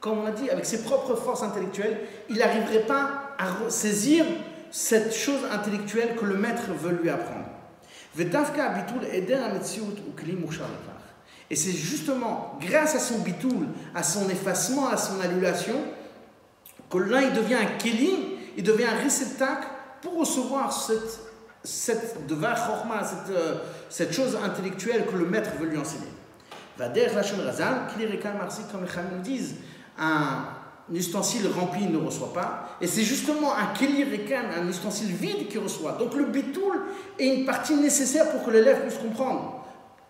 comme 0.00 0.18
on 0.18 0.26
a 0.26 0.30
dit, 0.30 0.50
avec 0.50 0.66
ses 0.66 0.82
propres 0.82 1.14
forces 1.14 1.42
intellectuelles, 1.42 2.00
il 2.28 2.38
n'arriverait 2.38 2.86
pas 2.86 3.34
à 3.38 3.70
saisir 3.70 4.24
cette 4.70 5.14
chose 5.14 5.40
intellectuelle 5.50 6.16
que 6.16 6.24
le 6.24 6.36
maître 6.36 6.70
veut 6.78 6.98
lui 7.02 7.08
apprendre. 7.08 7.46
Et 11.50 11.56
c'est 11.56 11.72
justement 11.72 12.58
grâce 12.60 12.94
à 12.94 12.98
son 12.98 13.18
bitoul, 13.18 13.68
à 13.94 14.02
son 14.02 14.28
effacement, 14.28 14.88
à 14.88 14.96
son 14.96 15.20
annulation, 15.20 15.76
que 16.90 16.98
l'un 16.98 17.22
il 17.22 17.32
devient 17.34 17.54
un 17.54 17.76
kéli, 17.78 18.10
il 18.56 18.62
devient 18.64 18.86
un 18.86 19.02
réceptacle 19.02 19.68
pour 20.02 20.18
recevoir 20.18 20.72
cette, 20.72 21.20
cette 21.62 22.16
euh, 23.30 23.54
cette 23.88 24.12
chose 24.12 24.36
intellectuelle 24.42 25.06
que 25.06 25.16
le 25.16 25.26
maître 25.26 25.50
veut 25.60 25.66
lui 25.66 25.78
enseigner. 25.78 26.06
Disent, 29.22 29.56
un 29.98 30.44
ustensile 30.92 31.48
rempli 31.48 31.86
ne 31.86 31.98
reçoit 31.98 32.32
pas, 32.32 32.65
et 32.80 32.86
c'est 32.86 33.02
justement 33.02 33.54
un 33.54 33.66
keli 33.74 34.04
un 34.04 34.68
ustensile 34.68 35.08
vide 35.08 35.48
qui 35.48 35.58
reçoit. 35.58 35.92
Donc 35.92 36.14
le 36.14 36.26
bitoul 36.26 36.80
est 37.18 37.26
une 37.26 37.46
partie 37.46 37.74
nécessaire 37.74 38.30
pour 38.30 38.44
que 38.44 38.50
l'élève 38.50 38.82
puisse 38.82 38.98
comprendre. 38.98 39.64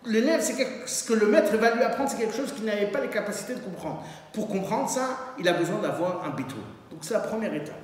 L'élève, 0.05 0.41
c'est 0.41 0.55
ce 0.85 1.03
que 1.03 1.13
le 1.13 1.27
maître 1.27 1.55
va 1.57 1.75
lui 1.75 1.83
apprendre, 1.83 2.09
c'est 2.09 2.17
quelque 2.17 2.35
chose 2.35 2.53
qu'il 2.53 2.65
n'avait 2.65 2.87
pas 2.87 3.01
les 3.01 3.09
capacités 3.09 3.55
de 3.55 3.59
comprendre. 3.59 4.03
Pour 4.31 4.47
comprendre 4.47 4.89
ça, 4.89 5.33
il 5.39 5.47
a 5.47 5.53
besoin 5.53 5.79
d'avoir 5.79 6.23
un 6.23 6.29
bitoul. 6.29 6.61
Donc 6.91 6.99
c'est 7.01 7.13
la 7.13 7.19
première 7.19 7.53
étape. 7.53 7.75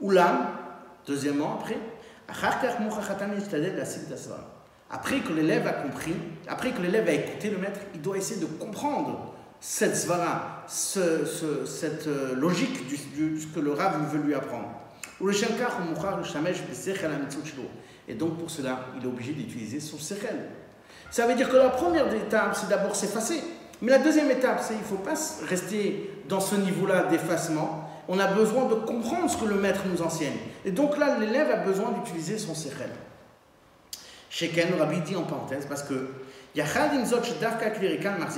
Oulam, 0.00 0.46
deuxièmement, 1.06 1.58
après, 1.60 1.78
après 4.90 5.18
que 5.20 5.32
l'élève 5.32 5.66
a 5.66 5.72
compris, 5.72 6.14
après 6.48 6.70
que 6.70 6.82
l'élève 6.82 7.08
a 7.08 7.12
écouté 7.12 7.50
le 7.50 7.58
maître, 7.58 7.80
il 7.94 8.00
doit 8.00 8.16
essayer 8.16 8.40
de 8.40 8.46
comprendre 8.46 9.33
cette 9.66 9.96
svara, 9.96 10.66
cette 10.68 12.06
euh, 12.06 12.34
logique 12.36 12.86
de 12.86 13.40
ce 13.40 13.46
que 13.46 13.60
le 13.60 13.72
Rav 13.72 13.94
veut 14.12 14.20
lui 14.20 14.34
apprendre. 14.34 14.68
Et 18.06 18.14
donc 18.14 18.38
pour 18.38 18.50
cela, 18.50 18.80
il 18.98 19.04
est 19.04 19.06
obligé 19.06 19.32
d'utiliser 19.32 19.80
son 19.80 19.96
sechel. 19.96 20.50
Ça 21.10 21.26
veut 21.26 21.34
dire 21.34 21.48
que 21.48 21.56
la 21.56 21.70
première 21.70 22.12
étape, 22.12 22.54
c'est 22.54 22.68
d'abord 22.68 22.94
s'effacer. 22.94 23.42
Mais 23.80 23.90
la 23.90 24.00
deuxième 24.00 24.30
étape, 24.30 24.60
c'est 24.62 24.74
il 24.74 24.80
ne 24.80 24.84
faut 24.84 24.96
pas 24.96 25.14
rester 25.48 26.10
dans 26.28 26.40
ce 26.40 26.56
niveau-là 26.56 27.04
d'effacement. 27.04 27.88
On 28.06 28.18
a 28.18 28.26
besoin 28.26 28.66
de 28.66 28.74
comprendre 28.74 29.30
ce 29.30 29.38
que 29.38 29.46
le 29.46 29.54
maître 29.54 29.80
nous 29.90 30.02
enseigne. 30.02 30.36
Et 30.66 30.72
donc 30.72 30.98
là, 30.98 31.18
l'élève 31.18 31.50
a 31.50 31.56
besoin 31.56 31.90
d'utiliser 31.92 32.36
son 32.36 32.54
sechel. 32.54 32.90
Sheken, 34.28 34.74
Rabbi 34.78 35.00
dit 35.00 35.16
en 35.16 35.22
parenthèse, 35.22 35.64
parce 35.66 35.84
que 35.84 36.10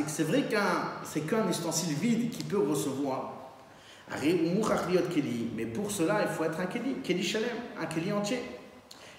c'est 0.09 0.23
vrai 0.23 0.43
qu'un 0.43 0.61
c'est 1.05 1.21
qu'un 1.21 1.49
ustensile 1.51 1.95
vide 1.95 2.31
qui 2.31 2.45
peut 2.45 2.59
recevoir. 2.59 3.33
Mais 5.57 5.67
pour 5.67 5.91
cela, 5.91 6.23
il 6.23 6.29
faut 6.29 6.45
être 6.45 6.61
un 6.61 6.67
keli, 6.67 6.95
keli 7.03 7.23
shalem, 7.23 7.49
un 7.81 7.87
keli 7.87 8.13
entier. 8.13 8.41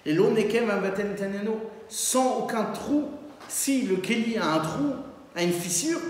Et 0.04 0.14
l'eau 0.14 0.32
sans 1.88 2.38
aucun 2.38 2.64
trou. 2.64 3.04
Si 3.48 3.82
le 3.82 3.96
keli 3.96 4.36
a 4.36 4.54
un 4.54 4.58
trou, 4.58 4.94
a 5.34 5.42
une 5.42 5.52
fissure, 5.52 6.00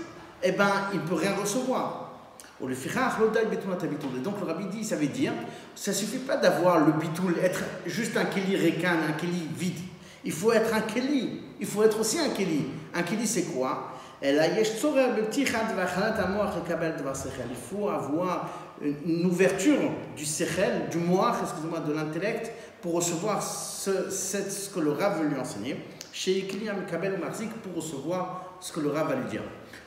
eh 0.43 0.51
ben, 0.51 0.71
il 0.93 0.99
ne 0.99 1.05
peut 1.05 1.15
rien 1.15 1.35
recevoir. 1.35 2.05
Et 2.61 2.65
donc 4.21 4.39
le 4.41 4.45
rabbi 4.45 4.65
dit, 4.65 4.83
ça 4.83 4.97
veut 4.97 5.07
dire, 5.07 5.31
ça 5.75 5.93
suffit 5.93 6.17
pas 6.17 6.35
d'avoir 6.35 6.85
le 6.85 6.91
bitoul, 6.93 7.37
être 7.41 7.61
juste 7.85 8.17
un 8.17 8.25
keli 8.25 8.57
rekan, 8.57 8.97
un 9.07 9.13
keli 9.13 9.47
vide. 9.55 9.79
Il 10.25 10.33
faut 10.33 10.51
être 10.51 10.73
un 10.73 10.81
keli. 10.81 11.41
Il 11.59 11.67
faut 11.67 11.83
être 11.83 11.99
aussi 11.99 12.19
un 12.19 12.29
keli. 12.29 12.65
Un 12.93 13.03
keli, 13.03 13.27
c'est 13.27 13.43
quoi? 13.43 13.93
Il 14.21 14.35
faut 17.69 17.89
avoir 17.89 18.49
une 18.81 19.25
ouverture 19.25 19.79
du 20.15 20.25
sechel, 20.25 20.89
du 20.91 20.97
moire, 20.97 21.37
excusez-moi, 21.41 21.79
de 21.79 21.93
l'intellect, 21.93 22.51
pour 22.81 22.93
recevoir 22.93 23.41
ce, 23.41 24.69
que 24.73 24.79
le 24.79 24.91
Rav 24.91 25.21
veut 25.21 25.27
lui 25.29 25.39
enseigner. 25.39 25.77
Chez 26.11 26.47
Kabel 26.89 27.13
ou 27.17 27.21
Marzik, 27.23 27.49
pour 27.61 27.75
recevoir 27.75 28.57
ce 28.59 28.73
que 28.73 28.81
le 28.81 28.89
Rav 28.89 29.07
va 29.07 29.15
lui 29.15 29.29
dire. 29.29 29.43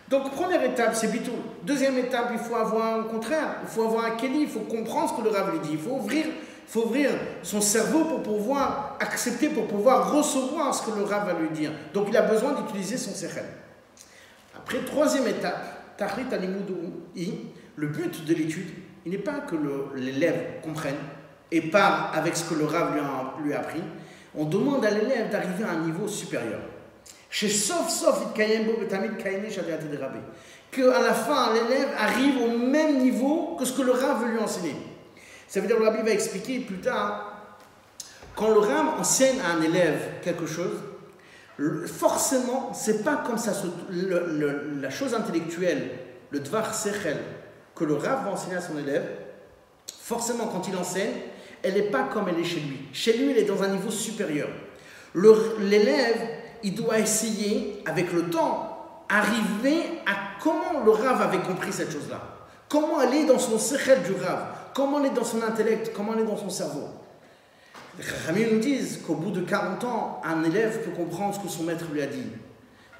Donc, 0.08 0.30
première 0.30 0.62
étape, 0.62 0.94
c'est 0.94 1.10
bitou. 1.10 1.32
Deuxième 1.64 1.98
étape, 1.98 2.30
il 2.32 2.38
faut 2.38 2.54
avoir, 2.54 3.00
au 3.00 3.04
contraire, 3.04 3.56
il 3.62 3.68
faut 3.68 3.84
avoir 3.84 4.06
un 4.06 4.10
keli, 4.10 4.42
il 4.42 4.48
faut 4.48 4.60
comprendre 4.60 5.10
ce 5.10 5.20
que 5.20 5.28
le 5.28 5.34
Rav 5.34 5.52
lui 5.52 5.60
dit. 5.60 5.72
Il 5.72 5.78
faut 5.78 5.96
ouvrir 5.96 6.26
il 6.64 6.70
faut 6.70 6.86
ouvrir 6.86 7.10
son 7.42 7.60
cerveau 7.60 8.04
pour 8.04 8.22
pouvoir 8.22 8.96
accepter, 9.00 9.48
pour 9.48 9.66
pouvoir 9.66 10.12
recevoir 10.12 10.74
ce 10.74 10.90
que 10.90 10.96
le 10.96 11.04
Rav 11.04 11.26
va 11.26 11.38
lui 11.38 11.50
dire. 11.50 11.72
Donc 11.92 12.06
il 12.08 12.16
a 12.16 12.22
besoin 12.22 12.52
d'utiliser 12.52 12.96
son 12.96 13.12
sechel. 13.12 13.44
Après, 14.56 14.78
troisième 14.78 15.26
étape, 15.26 15.96
Tahrit 15.96 16.24
le 17.76 17.86
but 17.86 18.24
de 18.24 18.34
l'étude, 18.34 18.70
il 19.04 19.12
n'est 19.12 19.18
pas 19.18 19.40
que 19.40 19.56
l'élève 19.96 20.60
comprenne 20.62 20.96
et 21.50 21.62
part 21.62 22.12
avec 22.14 22.36
ce 22.36 22.48
que 22.48 22.54
le 22.54 22.64
Rav 22.64 22.94
lui 22.94 23.00
a, 23.00 23.34
lui 23.44 23.54
a 23.54 23.60
appris. 23.60 23.82
On 24.34 24.44
demande 24.44 24.84
à 24.84 24.90
l'élève 24.90 25.30
d'arriver 25.30 25.64
à 25.64 25.72
un 25.72 25.80
niveau 25.80 26.08
supérieur. 26.08 26.60
Chez 27.28 27.48
sauf 27.48 27.88
sauf 27.88 28.32
que 28.34 28.42
à 30.90 31.02
la 31.02 31.14
fin 31.14 31.54
l'élève 31.54 31.88
arrive 31.98 32.42
au 32.42 32.58
même 32.58 32.98
niveau 32.98 33.56
que 33.58 33.64
ce 33.64 33.72
que 33.72 33.82
le 33.82 33.92
Rav 33.92 34.22
veut 34.22 34.32
lui 34.32 34.38
enseigner. 34.38 34.76
Ça 35.52 35.60
veut 35.60 35.66
dire 35.66 35.76
que 35.76 35.82
rabbi 35.82 36.00
va 36.00 36.12
expliquer 36.12 36.60
plus 36.60 36.78
tard, 36.78 37.30
quand 38.34 38.48
le 38.48 38.60
ram 38.60 38.88
enseigne 38.98 39.38
à 39.40 39.54
un 39.54 39.60
élève 39.60 40.00
quelque 40.22 40.46
chose, 40.46 40.78
forcément, 41.84 42.72
c'est 42.72 43.04
pas 43.04 43.16
comme 43.16 43.36
ça, 43.36 43.52
la 43.90 44.88
chose 44.88 45.12
intellectuelle, 45.12 45.90
le 46.30 46.40
dvar 46.40 46.74
sechel, 46.74 47.18
que 47.74 47.84
le 47.84 47.92
rav 47.96 48.24
va 48.24 48.30
enseigner 48.30 48.56
à 48.56 48.62
son 48.62 48.78
élève, 48.78 49.06
forcément, 50.00 50.46
quand 50.46 50.66
il 50.68 50.74
enseigne, 50.74 51.12
elle 51.62 51.74
n'est 51.74 51.90
pas 51.90 52.04
comme 52.04 52.30
elle 52.30 52.38
est 52.38 52.44
chez 52.44 52.60
lui. 52.60 52.88
Chez 52.94 53.18
lui, 53.18 53.32
elle 53.32 53.38
est 53.40 53.44
dans 53.44 53.62
un 53.62 53.68
niveau 53.68 53.90
supérieur. 53.90 54.48
L'élève, 55.14 56.28
il 56.62 56.74
doit 56.74 56.98
essayer, 56.98 57.82
avec 57.84 58.10
le 58.14 58.30
temps, 58.30 59.04
arriver 59.10 60.00
à 60.06 60.40
comment 60.42 60.82
le 60.82 60.92
Rav 60.92 61.20
avait 61.20 61.42
compris 61.42 61.74
cette 61.74 61.92
chose-là. 61.92 62.22
Comment 62.70 63.00
aller 63.00 63.26
dans 63.26 63.38
son 63.38 63.58
sechel 63.58 64.02
du 64.02 64.14
Rav 64.14 64.61
Comment 64.74 64.98
on 64.98 65.04
est 65.04 65.10
dans 65.10 65.24
son 65.24 65.42
intellect 65.42 65.92
Comment 65.94 66.12
on 66.16 66.18
est 66.18 66.24
dans 66.24 66.36
son 66.36 66.50
cerveau 66.50 66.88
Les 67.98 68.04
Chachamim 68.04 68.54
nous 68.54 68.60
disent 68.60 69.00
qu'au 69.06 69.14
bout 69.14 69.30
de 69.30 69.42
40 69.42 69.84
ans, 69.84 70.20
un 70.24 70.44
élève 70.44 70.82
peut 70.82 70.92
comprendre 70.92 71.34
ce 71.34 71.40
que 71.40 71.48
son 71.48 71.64
maître 71.64 71.84
lui 71.92 72.02
a 72.02 72.06
dit. 72.06 72.26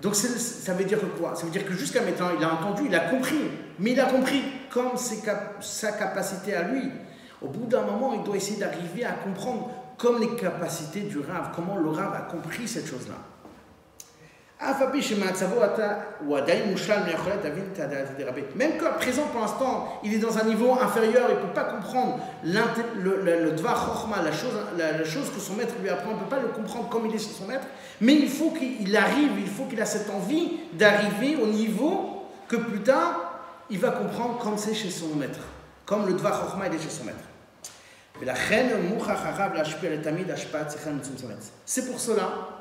Donc 0.01 0.15
ça 0.17 0.75
veut 0.75 0.85
dire 0.85 0.99
quoi? 1.19 1.35
Ça 1.37 1.45
veut 1.45 1.51
dire 1.51 1.65
que 1.65 1.73
jusqu'à 1.73 2.03
maintenant, 2.03 2.31
il 2.37 2.45
a 2.45 2.53
entendu, 2.53 2.83
il 2.87 2.95
a 2.95 3.01
compris, 3.01 3.41
mais 3.79 3.93
il 3.93 4.01
a 4.01 4.07
compris 4.07 4.43
comme 4.71 4.97
sa 4.97 5.93
capacité 5.93 6.55
à 6.55 6.63
lui. 6.63 6.91
Au 7.41 7.49
bout 7.49 7.67
d'un 7.67 7.83
moment, 7.83 8.15
il 8.15 8.23
doit 8.23 8.37
essayer 8.37 8.59
d'arriver 8.59 9.05
à 9.05 9.13
comprendre 9.13 9.71
comme 9.99 10.21
les 10.21 10.35
capacités 10.35 11.03
du 11.03 11.21
Rav, 11.21 11.53
comment 11.55 11.77
le 11.77 11.89
Rav 11.89 12.15
a 12.15 12.23
compris 12.23 12.67
cette 12.67 12.87
chose-là. 12.87 13.15
Même 18.57 18.79
qu'à 18.79 18.91
présent, 18.91 19.23
pour 19.33 19.41
l'instant, 19.41 20.01
il 20.05 20.15
est 20.15 20.19
dans 20.19 20.39
un 20.39 20.45
niveau 20.45 20.73
inférieur, 20.81 21.29
il 21.31 21.37
ne 21.37 21.41
peut 21.41 21.55
pas 21.55 21.65
comprendre 21.65 22.21
le, 22.45 23.23
le, 23.23 23.51
la 23.51 24.33
chose, 24.33 24.53
la, 24.79 25.05
chose 25.05 25.31
que 25.31 25.41
son 25.41 25.55
maître 25.55 25.75
lui 25.83 25.89
apprend, 25.89 26.11
il 26.11 26.17
ne 26.17 26.21
peut 26.21 26.29
pas 26.37 26.41
le 26.41 26.49
comprendre 26.49 26.89
comme 26.89 27.07
il 27.07 27.15
est 27.15 27.19
chez 27.19 27.33
son 27.37 27.47
maître, 27.47 27.67
mais 28.01 28.15
il 28.15 28.29
faut 28.29 28.51
qu'il 28.51 28.97
arrive, 28.97 29.33
il 29.39 29.49
faut 29.49 29.65
qu'il 29.65 29.81
a 29.81 29.87
cette 29.87 30.09
envie 30.11 30.61
d'arriver 30.75 31.37
au 31.43 31.47
niveau 31.47 32.29
que 32.47 32.57
plus 32.57 32.83
tard, 32.83 33.33
il 33.69 33.79
va 33.79 33.91
comprendre 33.91 34.39
comme 34.39 34.59
c'est 34.59 34.75
chez 34.75 34.91
son 34.91 35.15
maître, 35.17 35.41
comme 35.87 36.07
le 36.07 36.15
Dvar 36.15 36.41
Chochma 36.41 36.67
est 36.67 36.79
chez 36.79 36.91
son 36.91 37.05
maître. 37.05 37.19
C'est 41.65 41.87
pour 41.91 41.99
cela 41.99 42.52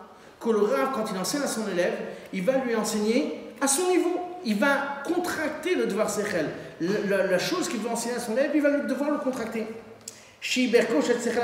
que 0.42 0.50
le 0.50 0.60
Rav, 0.60 0.92
quand 0.94 1.06
il 1.12 1.18
enseigne 1.18 1.44
à 1.44 1.48
son 1.48 1.68
élève, 1.70 1.94
il 2.34 2.44
va 2.44 2.58
lui 2.58 2.76
enseigner 2.76 3.54
à 3.62 3.68
son 3.68 3.88
niveau. 3.88 4.20
Il 4.44 4.58
va 4.58 5.04
contracter 5.06 5.76
le 5.76 5.86
devoir 5.86 6.10
sechel. 6.10 6.48
La, 6.82 7.38
chose 7.38 7.70
qu'il 7.70 7.80
veut 7.80 7.90
enseigner 7.90 8.16
à 8.16 8.20
son 8.20 8.34
élève, 8.34 8.52
il 8.56 8.62
va 8.62 8.72
devoir 8.80 9.12
le 9.12 9.20
contracter. 9.20 9.68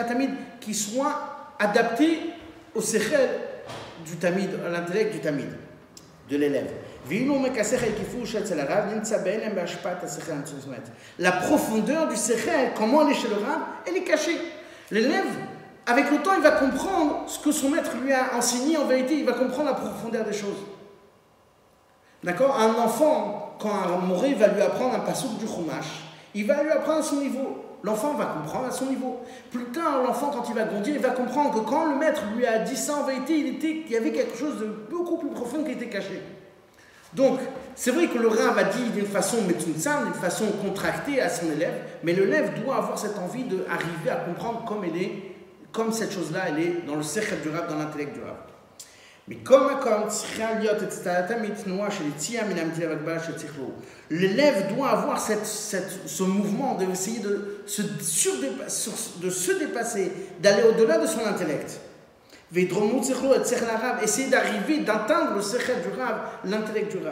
tamid, 0.08 0.32
qui 0.60 0.74
soit 0.74 1.54
adapté 1.60 2.20
au 2.74 2.82
sechel 2.82 3.30
du 4.06 4.16
tamid, 4.16 4.50
à 4.66 4.70
l'intellect 4.70 5.14
du 5.14 5.20
tamid, 5.20 5.50
de 6.30 6.38
l'élève. 6.38 6.72
La 11.20 11.32
profondeur 11.32 12.08
du 12.08 12.16
sechel, 12.16 12.72
comment 12.76 13.06
elle 13.06 13.12
est 13.12 13.20
chez 13.20 13.28
le 13.30 13.36
Rav, 13.36 13.60
elle 13.86 13.98
est 13.98 14.04
cachée. 14.04 14.38
L'élève 14.92 15.26
avec 15.88 16.12
le 16.12 16.18
temps, 16.18 16.34
il 16.36 16.44
va 16.44 16.52
comprendre 16.52 17.24
ce 17.28 17.40
que 17.40 17.52
son 17.54 17.70
maître 17.70 17.92
lui 18.04 18.12
a 18.12 18.36
enseigné. 18.38 18.76
En 18.78 18.86
vérité, 18.86 19.20
il 19.20 19.26
va 19.26 19.32
comprendre 19.32 19.70
la 19.70 19.74
profondeur 19.74 20.26
des 20.26 20.34
choses. 20.34 20.58
D'accord? 22.24 22.60
Un 22.60 22.74
enfant, 22.84 23.56
quand 23.58 23.72
un 23.72 24.06
moré 24.06 24.34
va 24.34 24.50
lui 24.50 24.62
apprendre 24.62 24.96
un 24.96 25.00
passouk 25.00 25.38
du 25.38 25.48
chumash, 25.48 26.04
il 26.36 26.46
va 26.46 26.62
lui 26.62 26.72
apprendre 26.72 27.00
à 27.00 27.04
son 27.04 27.16
niveau. 27.16 27.64
l'enfant 27.84 28.16
va 28.16 28.26
comprendre 28.26 28.68
à 28.68 28.72
son 28.72 28.88
niveau. 28.88 29.22
Plus 29.50 29.64
tard, 29.66 30.04
l'enfant, 30.06 30.30
quand 30.34 30.50
il 30.50 30.56
va 30.56 30.66
grandir, 30.66 30.94
il 30.94 31.02
va 31.02 31.12
comprendre 31.12 31.54
que 31.54 31.70
quand 31.70 31.86
le 31.86 31.96
maître 31.96 32.22
lui 32.36 32.46
a 32.46 32.60
dit 32.60 32.76
ça, 32.76 32.98
en 32.98 33.04
vérité, 33.04 33.38
il, 33.38 33.48
était, 33.56 33.90
y 33.90 33.96
avait 33.96 34.12
quelque 34.12 34.38
chose 34.38 34.60
de 34.60 34.66
beaucoup 34.66 35.18
plus 35.18 35.30
profond 35.30 35.64
qui 35.64 35.72
était 35.72 35.88
caché. 35.88 36.22
Donc, 37.14 37.40
c'est 37.76 37.92
vrai 37.92 38.08
que 38.08 38.18
le 38.18 38.28
Rav 38.28 38.58
a 38.58 38.66
dit 38.66 38.90
d'une 38.94 39.06
façon 39.06 39.38
metsunsan, 39.44 40.04
d'une 40.04 40.14
façon 40.14 40.48
contractée 40.62 41.22
à 41.22 41.30
son 41.30 41.50
élève, 41.50 41.76
mais 42.04 42.12
l'élève 42.12 42.62
doit 42.62 42.76
avoir 42.76 43.00
cette 43.00 43.18
envie 43.18 43.44
d'arriver 43.44 44.10
à 44.12 44.18
comprendre 44.18 44.66
comme 44.66 44.84
elle 44.84 45.02
est, 45.02 45.37
comme 45.78 45.94
cette 45.94 46.12
chose-là, 46.12 46.46
elle 46.48 46.60
est 46.60 46.86
dans 46.88 46.96
le 46.96 47.04
cercle 47.04 47.36
du 47.44 47.50
Rav, 47.50 47.70
dans 47.70 47.78
l'intellect 47.78 48.16
du 48.16 48.20
Rav. 48.22 48.36
L'élève 54.10 54.76
doit 54.76 54.90
avoir 54.90 55.20
cette, 55.20 55.46
cette, 55.46 56.00
ce 56.08 56.24
mouvement 56.24 56.74
d'essayer 56.76 57.20
de 57.20 57.62
se, 57.68 57.84
de 57.84 59.30
se 59.30 59.52
dépasser, 59.60 60.12
d'aller 60.42 60.64
au-delà 60.64 60.98
de 60.98 61.06
son 61.06 61.24
intellect. 61.24 61.80
Essayer 64.02 64.30
d'arriver, 64.30 64.80
d'atteindre 64.80 65.36
le 65.36 65.42
secret 65.44 65.76
du 65.82 66.00
Rav, 66.00 66.22
l'intellect 66.44 66.98
du 66.98 67.04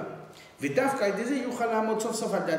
Rav. 0.61 2.49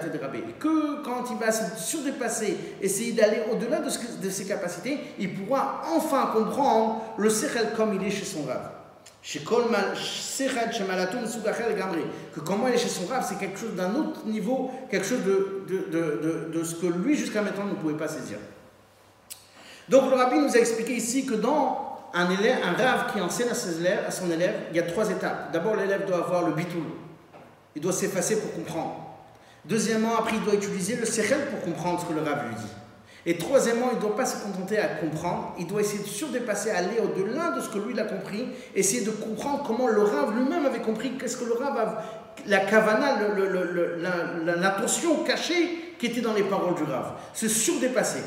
Que 0.58 1.02
quand 1.02 1.24
il 1.30 1.38
va 1.38 1.50
se 1.50 1.82
surdépasser, 1.82 2.56
essayer 2.82 3.12
d'aller 3.12 3.42
au-delà 3.50 3.80
de, 3.80 4.30
ses 4.30 4.44
capacités, 4.44 4.98
il 5.18 5.34
pourra 5.34 5.82
enfin 5.94 6.30
comprendre 6.32 7.02
le 7.16 7.30
secret 7.30 7.72
comme 7.76 7.94
il 7.94 8.06
est 8.06 8.10
chez 8.10 8.24
son 8.24 8.42
Rav. 8.42 8.70
Que 9.22 9.38
comment 12.40 12.68
il 12.68 12.74
est 12.74 12.78
chez 12.78 12.88
son 12.88 13.06
Rav, 13.06 13.26
c'est 13.28 13.38
quelque 13.38 13.58
chose 13.58 13.74
d'un 13.74 13.94
autre 13.94 14.26
niveau, 14.26 14.70
quelque 14.90 15.06
chose 15.06 15.24
de, 15.24 16.62
ce 16.62 16.74
que 16.74 16.86
lui 16.86 17.16
jusqu'à 17.16 17.42
maintenant 17.42 17.64
ne 17.64 17.74
pouvait 17.74 17.96
pas 17.96 18.08
saisir. 18.08 18.38
Donc 19.88 20.10
le 20.10 20.16
Rabbi 20.16 20.38
nous 20.38 20.54
a 20.54 20.58
expliqué 20.58 20.94
ici 20.94 21.26
que 21.26 21.34
dans 21.34 21.86
un, 22.12 22.28
élève, 22.30 22.58
rave 22.76 23.12
qui 23.12 23.20
enseigne 23.20 23.48
à, 23.50 23.54
ses 23.54 23.78
élèves, 23.80 24.04
à 24.06 24.10
son 24.10 24.30
élève, 24.30 24.54
il 24.70 24.76
y 24.76 24.80
a 24.80 24.82
trois 24.82 25.08
étapes. 25.10 25.52
D'abord, 25.52 25.76
l'élève 25.76 26.06
doit 26.06 26.18
avoir 26.18 26.44
le 26.44 26.54
bitoul. 26.54 26.82
Il 27.76 27.82
doit 27.82 27.92
s'effacer 27.92 28.40
pour 28.40 28.52
comprendre. 28.54 28.96
Deuxièmement, 29.66 30.16
après, 30.16 30.36
il 30.36 30.42
doit 30.42 30.54
utiliser 30.54 30.96
le 30.96 31.04
sechel 31.04 31.38
pour 31.50 31.60
comprendre 31.60 32.00
ce 32.00 32.06
que 32.06 32.14
le 32.14 32.22
rave 32.22 32.48
lui 32.48 32.54
dit. 32.56 32.72
Et 33.26 33.36
troisièmement, 33.36 33.88
il 33.92 33.96
ne 33.96 34.00
doit 34.00 34.16
pas 34.16 34.24
se 34.24 34.42
contenter 34.42 34.78
à 34.78 34.86
comprendre, 34.86 35.54
il 35.58 35.66
doit 35.66 35.82
essayer 35.82 36.02
de 36.02 36.08
surdépasser, 36.08 36.70
aller 36.70 36.98
au-delà 37.02 37.50
de 37.50 37.60
ce 37.60 37.68
que 37.68 37.78
lui 37.78 37.92
il 37.92 38.00
a 38.00 38.04
compris, 38.04 38.46
essayer 38.74 39.04
de 39.04 39.10
comprendre 39.10 39.64
comment 39.66 39.88
le 39.88 40.00
rave 40.02 40.34
lui-même 40.38 40.64
avait 40.64 40.80
compris, 40.80 41.18
qu'est-ce 41.18 41.36
que 41.36 41.44
le 41.44 41.52
rave 41.52 41.76
a, 41.76 42.04
la 42.46 42.60
kavana, 42.60 43.18
l'intention 44.56 45.24
cachée 45.24 45.94
qui 45.98 46.06
était 46.06 46.20
dans 46.22 46.34
les 46.34 46.44
paroles 46.44 46.76
du 46.76 46.84
rave. 46.84 47.12
Se 47.34 47.48
surdépasser. 47.48 48.22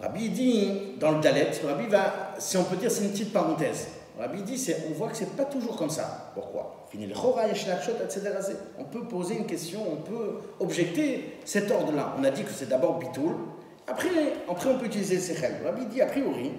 Rabbi 0.00 0.30
dit, 0.30 0.96
dans 0.98 1.12
le 1.12 1.20
Dalet, 1.20 1.50
Rabbi 1.62 1.86
va, 1.88 2.34
si 2.38 2.56
on 2.56 2.64
peut 2.64 2.76
dire, 2.76 2.90
c'est 2.90 3.04
une 3.04 3.10
petite 3.10 3.32
parenthèse. 3.32 3.88
Rabbi 4.18 4.42
dit, 4.42 4.72
on 4.88 4.92
voit 4.92 5.08
que 5.08 5.16
c'est 5.16 5.36
pas 5.36 5.44
toujours 5.44 5.76
comme 5.76 5.90
ça. 5.90 6.30
Pourquoi? 6.34 6.86
On 8.78 8.84
peut 8.84 9.04
poser 9.04 9.36
une 9.36 9.46
question, 9.46 9.80
on 9.90 9.96
peut 9.96 10.38
objecter 10.60 11.38
cet 11.44 11.70
ordre-là. 11.70 12.14
On 12.18 12.24
a 12.24 12.30
dit 12.30 12.44
que 12.44 12.52
c'est 12.52 12.68
d'abord 12.68 12.98
bitoul, 12.98 13.34
après, 13.88 14.08
après 14.48 14.70
on 14.70 14.78
peut 14.78 14.86
utiliser 14.86 15.18
sechel. 15.18 15.56
Rabbi 15.64 15.86
dit, 15.86 16.00
a 16.00 16.06
priori, 16.06 16.52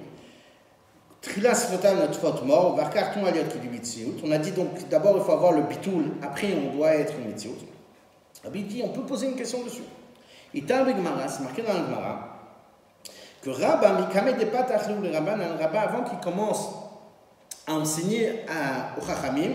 on 4.23 4.31
a 4.31 4.37
dit 4.37 4.51
donc 4.51 4.89
d'abord 4.89 5.17
il 5.17 5.23
faut 5.23 5.31
avoir 5.31 5.53
le 5.53 5.63
bitoul, 5.63 6.11
après 6.21 6.49
on 6.53 6.75
doit 6.75 6.93
être 6.93 7.13
une 7.17 7.29
mitziut. 7.29 7.49
Rabbi 8.43 8.63
dit, 8.63 8.83
on 8.83 8.89
peut 8.89 9.01
poser 9.01 9.27
une 9.27 9.35
question 9.35 9.63
dessus. 9.63 9.81
c'est 10.53 10.61
marqué 10.61 11.61
dans 11.63 11.73
le 11.73 11.79
Gemara 11.79 12.35
que 13.41 13.51
Rabba, 13.51 14.01
Mikame 14.01 14.37
de 14.39 14.45
Patachlu, 14.45 14.95
le 15.03 15.11
Rabban, 15.11 15.39
un 15.39 15.57
rabbin, 15.61 15.79
avant 15.79 16.03
qu'il 16.03 16.17
commence 16.17 16.67
à 17.67 17.73
enseigner 17.73 18.41
à, 18.47 18.99
aux 18.99 19.05
Chachamim, 19.05 19.53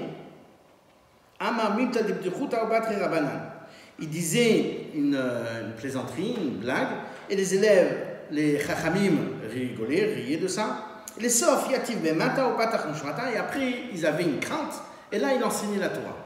il 3.98 4.08
disait 4.08 4.88
une, 4.94 5.14
une, 5.14 5.72
plaisanterie, 5.76 6.36
une 6.36 6.58
blague, 6.58 6.88
et 7.28 7.36
les 7.36 7.54
élèves, 7.54 7.96
les 8.30 8.58
Chachamim, 8.58 9.16
rigolaient, 9.50 10.14
riaient 10.14 10.36
de 10.36 10.48
ça. 10.48 10.86
Les 11.18 11.28
Sof, 11.28 11.70
Yativ, 11.70 11.98
Mata 12.14 12.48
ou 12.48 12.60
et 12.60 13.36
après, 13.36 13.74
ils 13.92 14.06
avaient 14.06 14.24
une 14.24 14.38
crainte, 14.38 14.82
et 15.12 15.18
là, 15.18 15.28
il 15.34 15.42
enseignait 15.42 15.78
la 15.78 15.88
Torah. 15.88 16.16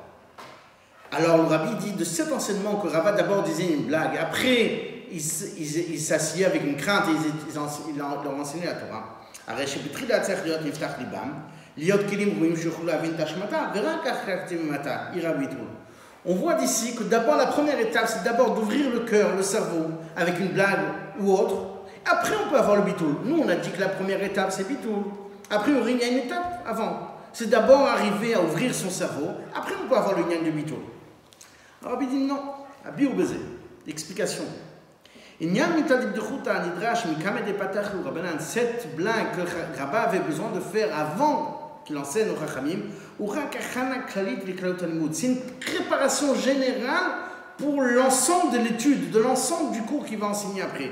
Alors 1.13 1.37
le 1.39 1.45
rabbi 1.45 1.77
dit 1.77 1.93
de 1.93 2.03
cet 2.03 2.33
enseignement 2.33 2.77
que 2.77 2.89
Rabba 2.89 3.13
d'abord 3.13 3.45
disait 3.45 3.73
une 3.73 3.85
blague, 3.85 4.17
après 4.17 4.95
il, 5.13 5.21
s'assied 6.01 6.45
avec 6.45 6.65
une 6.65 6.77
crainte 6.77 7.05
et 7.09 7.13
il, 7.13 7.33
il, 7.51 7.97
leur 7.99 8.35
enseignait 8.37 8.67
la 8.67 8.75
Torah. 8.75 9.21
On 16.27 16.35
voit 16.35 16.55
d'ici 16.55 16.95
que 16.95 17.03
d'abord 17.03 17.37
la 17.37 17.47
première 17.47 17.79
étape, 17.79 18.07
c'est 18.09 18.23
d'abord 18.23 18.55
d'ouvrir 18.55 18.91
le 18.91 19.01
cœur, 19.01 19.37
le 19.37 19.43
cerveau, 19.43 19.87
avec 20.17 20.39
une 20.39 20.49
blague 20.49 20.81
ou 21.21 21.33
autre. 21.33 21.55
Après, 22.07 22.35
on 22.45 22.51
peut 22.51 22.59
avoir 22.59 22.77
le 22.77 22.83
bitoul. 22.83 23.17
Nous, 23.25 23.39
on 23.39 23.49
a 23.49 23.57
dit 23.57 23.71
que 23.71 23.81
la 23.81 23.89
première 23.89 24.23
étape, 24.23 24.53
c'est 24.53 24.69
bitoul. 24.69 25.05
Après, 25.51 25.73
il 25.73 25.99
y 25.99 26.05
a 26.05 26.09
une 26.09 26.19
étape 26.19 26.65
avant. 26.67 27.11
C'est 27.33 27.51
d'abord 27.51 27.81
arriver 27.81 28.35
à 28.35 28.41
ouvrir 28.41 28.75
son 28.75 28.91
cerveau. 28.91 29.31
Après, 29.55 29.75
on 29.83 29.89
peut 29.89 29.97
avoir 29.97 30.17
le 30.17 30.23
lien 30.23 30.41
de 30.43 30.51
bitoul. 30.51 30.79
Alors, 31.85 32.01
il 32.01 32.09
dit 32.09 32.19
non. 32.19 32.41
À 32.87 32.91
baiser. 32.91 33.41
Explication. 33.87 34.45
Cette 38.39 38.97
blague 38.97 39.27
que 39.37 39.79
Rabba 39.79 40.01
avait 40.03 40.21
besoin 40.21 40.51
de 40.53 40.61
faire 40.61 40.89
avant 40.97 41.54
qu'il 41.85 41.97
enseigne 41.99 42.29
au 42.31 42.37
Chachamim, 42.39 42.81
c'est 45.13 45.27
une 45.27 45.37
préparation 45.61 46.35
générale 46.35 47.13
pour 47.59 47.83
l'ensemble 47.83 48.53
de 48.53 48.59
l'étude, 48.59 49.11
de 49.11 49.21
l'ensemble 49.21 49.73
du 49.73 49.83
cours 49.83 50.05
qu'il 50.05 50.19
va 50.19 50.27
enseigner 50.29 50.63
après. 50.63 50.91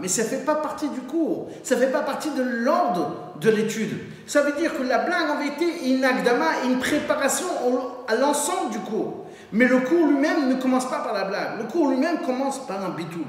Mais 0.00 0.08
ça 0.08 0.22
ne 0.22 0.26
fait 0.26 0.44
pas 0.44 0.54
partie 0.54 0.88
du 0.88 1.00
cours, 1.00 1.50
ça 1.62 1.74
ne 1.74 1.80
fait 1.80 1.92
pas 1.92 2.00
partie 2.00 2.30
de 2.30 2.42
l'ordre 2.42 3.34
de 3.40 3.50
l'étude. 3.50 3.98
Ça 4.26 4.40
veut 4.40 4.52
dire 4.52 4.74
que 4.74 4.82
la 4.82 5.00
blague 5.00 5.30
en 5.30 5.36
vérité 5.36 5.66
est 5.66 5.90
une 5.90 6.04
agdama, 6.04 6.46
une 6.64 6.78
préparation 6.78 7.46
à 8.08 8.14
l'ensemble 8.14 8.70
du 8.70 8.78
cours. 8.78 9.26
Mais 9.52 9.66
le 9.66 9.80
cours 9.80 10.06
lui-même 10.06 10.48
ne 10.48 10.54
commence 10.54 10.88
pas 10.88 11.00
par 11.00 11.12
la 11.12 11.24
blague. 11.24 11.58
Le 11.58 11.64
cours 11.64 11.88
lui-même 11.88 12.18
commence 12.24 12.66
par 12.66 12.82
un 12.82 12.90
bitoul. 12.90 13.26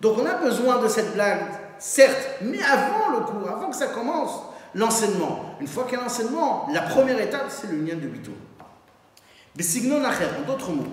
Donc 0.00 0.18
on 0.18 0.26
a 0.26 0.34
besoin 0.34 0.82
de 0.82 0.88
cette 0.88 1.14
blague, 1.14 1.40
certes, 1.78 2.38
mais 2.42 2.62
avant 2.62 3.18
le 3.18 3.24
cours, 3.24 3.48
avant 3.48 3.70
que 3.70 3.76
ça 3.76 3.88
commence, 3.88 4.42
l'enseignement. 4.74 5.56
Une 5.60 5.66
fois 5.66 5.84
qu'il 5.84 5.94
y 5.94 6.00
a 6.00 6.02
l'enseignement, 6.02 6.68
la 6.72 6.82
première 6.82 7.20
étape, 7.20 7.46
c'est 7.48 7.70
le 7.70 7.78
lien 7.78 7.94
de 7.94 8.06
bitoul. 8.06 8.34
signon 9.60 10.02
en 10.04 10.46
d'autres 10.46 10.70
mots. 10.70 10.86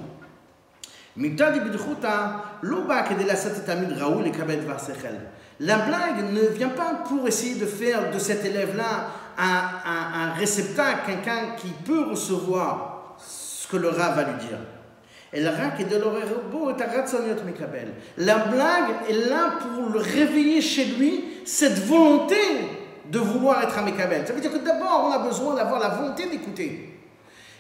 La 5.60 5.78
blague 5.78 6.34
ne 6.34 6.41
vient 6.48 6.69
pas 6.69 6.93
pour 7.08 7.28
essayer 7.28 7.56
de 7.56 7.65
faire 7.65 8.12
de 8.12 8.19
cet 8.19 8.43
élève-là 8.43 9.08
un, 9.38 9.43
un, 9.86 10.30
un 10.30 10.34
réceptacle, 10.34 11.06
quelqu'un 11.06 11.56
qui 11.58 11.69
peut 11.86 12.10
recevoir 12.10 13.15
ce 13.17 13.67
que 13.67 13.78
le 13.78 13.89
Rav 13.89 14.15
va 14.15 14.24
lui 14.24 14.39
dire. 14.39 14.58
Et 15.36 15.41
le 15.41 15.50
La 18.17 18.38
blague 18.38 18.89
est 19.10 19.30
là 19.30 19.54
pour 19.60 19.89
le 19.89 20.00
réveiller 20.00 20.62
chez 20.62 20.86
lui 20.86 21.26
cette 21.45 21.86
volonté 21.86 22.38
de 23.12 23.19
vouloir 23.19 23.62
être 23.62 23.78
un 23.78 23.82
Mekabel. 23.82 24.26
Ça 24.26 24.32
veut 24.32 24.39
dire 24.39 24.54
que 24.54 24.65
d'abord, 24.65 25.10
on 25.10 25.12
a 25.12 25.19
besoin 25.28 25.56
d'avoir 25.56 25.82
la 25.82 25.89
volonté 25.89 26.28
d'écouter. 26.30 26.98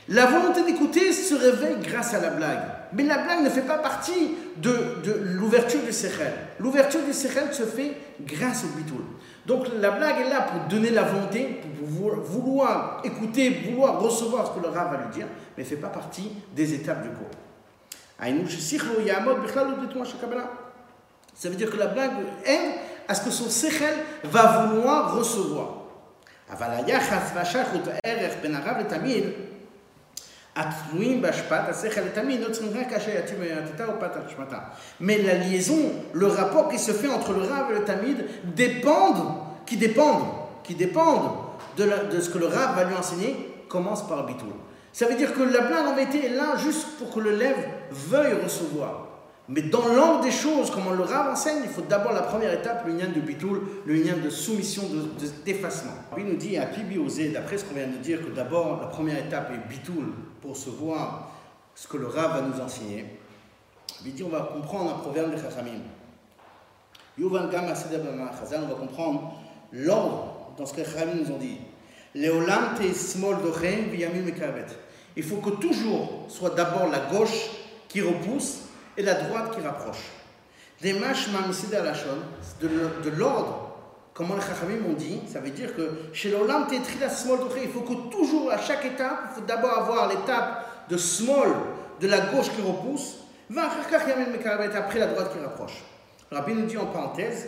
La 0.07 0.25
volonté 0.25 0.63
d'écouter 0.63 1.11
se 1.11 1.35
réveille 1.35 1.75
grâce 1.81 2.13
à 2.13 2.21
la 2.21 2.29
blague. 2.29 2.61
Mais 2.93 3.03
la 3.03 3.17
blague 3.17 3.43
ne 3.43 3.49
fait 3.49 3.63
pas 3.63 3.79
partie 3.79 4.35
de, 4.55 5.01
de 5.03 5.19
l'ouverture 5.33 5.81
du 5.81 5.91
Sechel. 5.91 6.31
L'ouverture 6.59 7.01
du 7.03 7.11
Sechel 7.11 7.53
se 7.53 7.63
fait 7.63 7.91
grâce 8.21 8.63
au 8.63 8.77
Bitoul. 8.77 9.03
Donc 9.45 9.65
la 9.81 9.91
blague 9.91 10.21
est 10.21 10.29
là 10.29 10.43
pour 10.43 10.61
donner 10.69 10.91
la 10.91 11.03
volonté, 11.03 11.59
pour 11.77 12.15
vouloir 12.21 13.01
écouter, 13.03 13.63
vouloir 13.69 13.99
recevoir 13.99 14.47
ce 14.47 14.59
que 14.59 14.65
le 14.65 14.71
Rav 14.71 14.91
va 14.91 15.03
lui 15.03 15.13
dire, 15.13 15.27
mais 15.57 15.63
ne 15.63 15.67
fait 15.67 15.75
pas 15.75 15.89
partie 15.89 16.31
des 16.55 16.73
étapes 16.73 17.03
du 17.03 17.09
cours. 17.09 17.44
Ça 21.33 21.49
veut 21.49 21.55
dire 21.55 21.69
que 21.69 21.77
la 21.77 21.87
blague 21.87 22.11
aide 22.45 22.73
à 23.07 23.13
ce 23.13 23.25
que 23.25 23.31
son 23.31 23.49
sechel 23.49 23.93
va 24.23 24.67
vouloir 24.67 25.15
recevoir. 25.15 25.85
Mais 35.01 35.17
la 35.17 35.33
liaison, 35.33 35.91
le 36.13 36.27
rapport 36.27 36.69
qui 36.69 36.79
se 36.79 36.91
fait 36.91 37.09
entre 37.09 37.33
le 37.33 37.41
Rav 37.41 37.71
et 37.71 37.79
le 37.79 37.83
Tamid 37.83 38.25
dépendent, 38.55 39.35
qui 39.65 39.75
dépendent, 39.75 40.27
qui 40.63 40.75
dépendent 40.75 41.31
de, 41.77 42.21
ce 42.21 42.29
que 42.29 42.37
le 42.37 42.47
Rav 42.47 42.75
va 42.75 42.85
lui 42.85 42.95
enseigner, 42.95 43.35
commence 43.67 44.07
par 44.07 44.25
Bitoul. 44.25 44.53
Ça 44.95 45.07
veut 45.07 45.15
dire 45.15 45.33
que 45.33 45.41
la 45.41 45.59
blague 45.59 45.87
en 45.87 45.93
vérité 45.93 46.27
est 46.27 46.35
là 46.37 46.55
juste 46.55 46.97
pour 46.97 47.13
que 47.13 47.19
le 47.19 47.35
lève 47.35 47.67
veuille 47.91 48.41
recevoir. 48.41 49.07
Mais 49.49 49.63
dans 49.63 49.85
l'ordre 49.89 50.23
des 50.23 50.31
choses, 50.31 50.71
comme 50.71 50.87
on 50.87 50.91
le 50.91 51.03
enseigne, 51.03 51.63
il 51.65 51.69
faut 51.69 51.81
d'abord 51.81 52.13
la 52.13 52.21
première 52.21 52.53
étape, 52.53 52.87
le 52.87 52.93
lien 52.93 53.09
de 53.09 53.19
bitoul, 53.19 53.61
le 53.85 53.93
lien 53.93 54.15
de 54.15 54.29
soumission, 54.29 54.83
d'effacement. 55.43 55.91
De, 56.15 56.21
il 56.21 56.25
nous 56.27 56.37
dit 56.37 56.55
à 56.55 56.67
Pibi 56.67 56.97
Osé, 56.97 57.27
d'après 57.27 57.57
ce 57.57 57.65
qu'on 57.65 57.75
vient 57.75 57.87
de 57.87 57.97
dire, 57.97 58.21
que 58.21 58.31
d'abord 58.31 58.79
la 58.79 58.87
première 58.87 59.17
étape 59.17 59.51
est 59.51 59.67
bitoul 59.67 60.13
pour 60.41 60.55
se 60.55 60.69
voir 60.69 61.29
ce 61.75 61.89
que 61.89 61.97
le 61.97 62.07
Rav 62.07 62.31
va 62.31 62.41
nous 62.43 62.63
enseigner. 62.63 63.19
Il 64.05 64.13
dit 64.13 64.23
on 64.23 64.29
va 64.29 64.49
comprendre 64.53 64.91
un 64.91 64.99
proverbe 64.99 65.35
de 65.35 65.37
Chachamim. 65.37 65.81
Yuvan 67.17 67.49
Gam 67.49 67.67
Chazal, 67.67 68.61
on 68.63 68.67
va 68.67 68.75
comprendre 68.75 69.33
l'ordre 69.73 70.53
dans 70.57 70.65
ce 70.65 70.73
que 70.73 70.85
Chachamim 70.85 71.15
nous 71.15 71.31
ont 71.35 71.37
dit. 71.37 71.57
Leolam 72.15 72.75
te 72.77 72.93
smol 72.93 73.41
dochem 73.43 73.89
viyamim 73.91 74.23
mekavet. 74.23 74.84
Il 75.15 75.23
faut 75.23 75.37
que 75.37 75.51
toujours 75.51 76.25
soit 76.27 76.51
d'abord 76.51 76.87
la 76.89 76.99
gauche 76.99 77.49
qui 77.87 78.01
repousse 78.01 78.63
et 78.97 79.01
la 79.01 79.13
droite 79.15 79.55
qui 79.55 79.61
rapproche. 79.61 80.11
Les 80.81 80.93
mâches 80.93 81.27
à 81.29 81.83
la 81.83 81.93
de 82.61 83.09
l'ordre, 83.11 83.71
comment 84.13 84.35
les 84.35 84.41
Chachamim 84.41 84.85
ont 84.89 84.93
dit, 84.93 85.21
ça 85.31 85.39
veut 85.39 85.51
dire 85.51 85.75
que 85.75 85.89
chez 86.13 86.31
l'Olam 86.31 86.67
la 86.99 87.09
small 87.09 87.39
il 87.61 87.69
faut 87.69 87.81
que 87.81 88.09
toujours 88.09 88.51
à 88.51 88.57
chaque 88.57 88.85
étape, 88.85 89.29
il 89.31 89.35
faut 89.35 89.47
d'abord 89.47 89.77
avoir 89.77 90.09
l'étape 90.09 90.87
de 90.89 90.97
small, 90.97 91.49
de 92.01 92.07
la 92.07 92.19
gauche 92.19 92.49
qui 92.55 92.61
repousse, 92.61 93.17
après 94.75 94.99
la 94.99 95.07
droite 95.07 95.31
qui 95.33 95.39
rapproche. 95.43 95.83
Rabbi 96.31 96.53
nous 96.53 96.65
dit 96.65 96.77
en 96.77 96.87
parenthèse, 96.87 97.47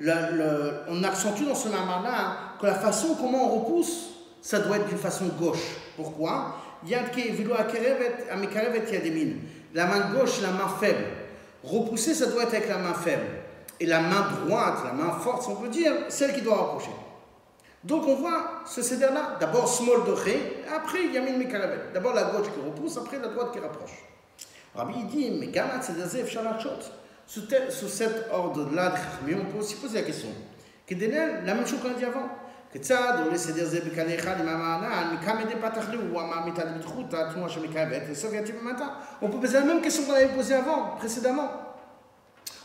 on 0.00 1.04
accentue 1.04 1.44
dans 1.44 1.54
ce 1.54 1.68
mamar-là 1.68 2.56
que 2.60 2.66
la 2.66 2.74
façon 2.74 3.14
comment 3.14 3.52
on 3.52 3.60
repousse, 3.60 4.10
ça 4.40 4.58
doit 4.60 4.76
être 4.76 4.88
d'une 4.88 4.98
façon 4.98 5.26
gauche. 5.38 5.76
Pourquoi? 5.96 6.56
La 9.74 9.86
main 9.86 10.00
gauche, 10.12 10.40
la 10.42 10.50
main 10.50 10.68
faible. 10.80 11.04
Repousser, 11.62 12.14
ça 12.14 12.26
doit 12.26 12.42
être 12.42 12.54
avec 12.54 12.68
la 12.68 12.78
main 12.78 12.94
faible. 12.94 13.26
Et 13.78 13.86
la 13.86 14.00
main 14.00 14.26
droite, 14.44 14.78
la 14.84 14.92
main 14.92 15.12
forte, 15.12 15.46
on 15.48 15.54
peut 15.56 15.68
dire, 15.68 15.92
celle 16.08 16.34
qui 16.34 16.42
doit 16.42 16.56
rapprocher. 16.56 16.90
Donc 17.84 18.06
on 18.06 18.14
voit 18.14 18.62
ce 18.64 18.80
céder-là, 18.80 19.38
d'abord 19.40 19.68
small 19.68 20.04
doré, 20.04 20.62
après 20.74 21.06
yamin 21.06 21.36
mekaravet. 21.36 21.90
D'abord 21.92 22.14
la 22.14 22.24
gauche 22.24 22.46
qui 22.46 22.60
repousse, 22.64 22.96
après 22.96 23.18
la 23.18 23.28
droite 23.28 23.52
qui 23.52 23.58
rapproche. 23.58 24.04
Rabbi 24.74 25.04
dit, 25.04 25.30
mais 25.32 25.48
gamat 25.48 25.82
c'est 25.82 25.96
shalachot. 27.27 27.71
Sous 27.71 27.87
cet 27.87 28.29
ordre-là, 28.31 28.93
on 29.23 29.51
peut 29.51 29.59
aussi 29.59 29.75
poser 29.75 29.99
la 29.99 30.05
question. 30.05 30.29
La 30.89 31.53
même 31.53 31.67
chose 31.67 31.79
qu'on 31.81 31.91
a 31.91 31.93
dit 31.93 32.05
avant. 32.05 32.29
כיצד 32.71 33.13
עולה 33.25 33.37
סדר 33.37 33.65
זה 33.65 33.79
בקנה 33.85 34.15
אחד 34.15 34.41
עם 34.41 34.47
המענן, 34.47 35.15
מכמה 35.15 35.41
ידי 35.41 35.53
פתח 35.61 35.89
לי, 35.89 35.97
הוא 35.97 36.21
אמר 36.21 36.45
מתעד 36.45 36.77
בדחות, 36.77 37.13
התנועה 37.13 37.49
שמקרבת, 37.49 38.01
וסוף 38.11 38.33
יתיב 38.33 38.55
במטה. 38.61 38.87
On 39.21 39.29
peut 39.29 39.39
poser 39.41 39.59
la 39.59 39.65
même 39.65 39.81
question 39.81 40.03
qu'on 40.03 40.13
avait 40.13 40.27
posée 40.27 40.53
avant, 40.53 40.95
précédemment. 40.97 41.49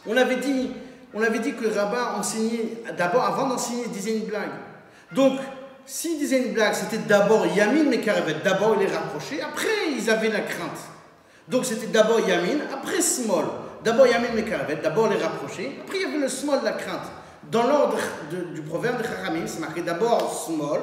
On 0.06 0.16
avait 0.16 0.36
dit, 0.36 0.72
on 1.14 1.22
avait 1.22 1.38
dit 1.38 1.54
que 1.54 1.66
Rabat 1.78 2.16
enseignait, 2.18 2.82
d'abord, 2.96 3.24
avant 3.24 3.48
d'enseigner, 3.48 3.84
il 3.86 3.92
disait 3.92 4.16
une 4.18 4.24
blague. 4.24 4.50
Donc, 5.12 5.38
s'il 5.86 6.18
disait 6.18 6.46
une 6.46 6.52
blague, 6.52 6.74
c'était 6.74 6.98
d'abord 6.98 7.46
Yamin 7.46 7.84
Mekarevet, 7.84 8.36
d'abord 8.42 8.76
il 8.76 8.82
est 8.88 8.92
rapproché, 8.92 9.40
après 9.40 9.92
ils 9.96 10.10
avaient 10.10 10.30
la 10.30 10.40
crainte. 10.40 10.82
Donc 11.48 11.64
c'était 11.64 11.86
d'abord 11.86 12.20
Yamin, 12.20 12.58
après 12.72 13.00
Small. 13.00 13.46
D'abord 13.87 14.05
Yamin 14.05 14.33
Mekarevet, 14.33 14.81
d'abord 14.83 15.07
les 15.07 15.15
rapprochés, 15.15 15.79
après 15.81 15.99
il 15.99 16.01
y 16.01 16.05
avait 16.07 16.17
le 16.17 16.27
Small, 16.27 16.59
la 16.61 16.73
crainte. 16.73 17.07
Dans 17.49 17.63
l'ordre 17.63 17.95
du 18.53 18.61
proverbe 18.61 18.97
de 18.97 19.03
Chachamim, 19.03 19.47
c'est 19.47 19.61
marqué 19.61 19.81
d'abord 19.81 20.29
small, 20.45 20.81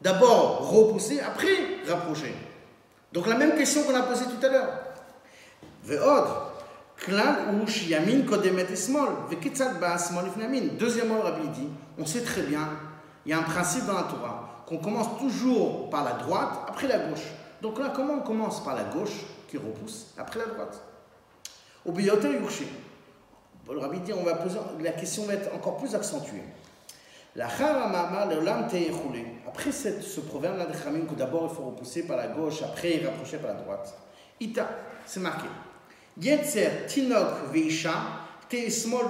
d'abord 0.00 0.66
repousser, 0.70 1.20
après 1.20 1.50
rapprocher. 1.86 2.34
Donc 3.12 3.26
la 3.26 3.34
même 3.34 3.54
question 3.54 3.82
qu'on 3.82 3.94
a 3.94 4.00
posée 4.04 4.24
tout 4.24 4.46
à 4.46 4.48
l'heure. 4.48 4.70
Ve'od, 5.84 6.24
klal 6.96 7.36
ou 7.52 7.66
shiyamin 7.66 8.22
kodemet. 8.22 8.64
Deuxièmement, 10.78 11.20
rabbi 11.20 11.48
dit, 11.48 11.68
on 11.98 12.06
sait 12.06 12.22
très 12.22 12.44
bien, 12.44 12.66
il 13.26 13.32
y 13.32 13.34
a 13.34 13.40
un 13.40 13.42
principe 13.42 13.84
dans 13.84 13.92
la 13.92 14.04
Torah, 14.04 14.64
qu'on 14.66 14.78
commence 14.78 15.18
toujours 15.18 15.90
par 15.90 16.02
la 16.02 16.12
droite, 16.12 16.60
après 16.66 16.88
la 16.88 16.96
gauche. 16.96 17.26
Donc 17.60 17.78
là, 17.78 17.92
comment 17.94 18.14
on 18.14 18.20
commence 18.20 18.64
par 18.64 18.74
la 18.74 18.84
gauche, 18.84 19.20
qui 19.50 19.58
repousse, 19.58 20.14
après 20.16 20.38
la 20.38 20.46
droite? 20.46 20.80
Au 21.84 21.98
yushim. 21.98 22.66
Le 23.70 23.78
rabbi 23.78 24.00
dit, 24.00 24.12
on 24.12 24.22
va 24.22 24.34
poser, 24.34 24.58
la 24.80 24.92
question 24.92 25.24
va 25.24 25.34
être 25.34 25.54
encore 25.54 25.76
plus 25.76 25.94
accentuée. 25.94 26.42
La 27.34 27.46
Après 27.46 29.72
ce 29.72 30.20
proverbe-là 30.20 30.66
de 30.66 30.76
Khamim, 30.76 31.06
que 31.06 31.14
d'abord 31.14 31.48
il 31.50 31.56
faut 31.56 31.64
repousser 31.64 32.06
par 32.06 32.18
la 32.18 32.28
gauche, 32.28 32.62
après 32.62 32.96
il 32.96 33.06
rapprocher 33.06 33.38
par 33.38 33.54
la 33.54 33.60
droite. 33.60 33.96
Ita, 34.38 34.68
c'est 35.06 35.20
marqué. 35.20 35.48
Yetzer, 36.20 36.86
Tinok, 36.86 37.50
Veisha, 37.52 37.94
Te 38.48 38.68
Smol 38.68 39.06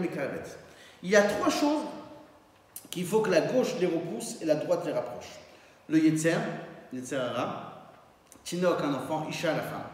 Mekavet. 0.00 0.42
Il 1.02 1.10
y 1.10 1.16
a 1.16 1.22
trois 1.22 1.48
choses 1.48 1.84
qu'il 2.90 3.06
faut 3.06 3.20
que 3.20 3.30
la 3.30 3.40
gauche 3.40 3.76
les 3.80 3.86
repousse 3.86 4.36
et 4.42 4.44
la 4.44 4.56
droite 4.56 4.84
les 4.84 4.92
rapproche. 4.92 5.30
Le 5.88 5.98
Yetzer, 5.98 6.36
Yetzer 6.92 7.16
Ara, 7.16 7.90
Tinok, 8.44 8.82
un 8.82 8.94
enfant, 8.94 9.26
Isha, 9.30 9.54
la 9.54 9.62
femme. 9.62 9.86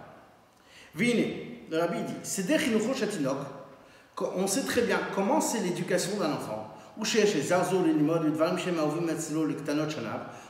Vine, 0.94 1.51
le 1.72 1.78
rabbi 1.78 2.02
dit, 2.02 2.12
c'est 2.22 2.46
on 4.37 4.46
sait 4.46 4.64
très 4.64 4.82
bien 4.82 5.00
comment 5.14 5.40
c'est 5.40 5.61
l'éducation 5.61 6.18
d'un 6.18 6.32
enfant. 6.32 6.68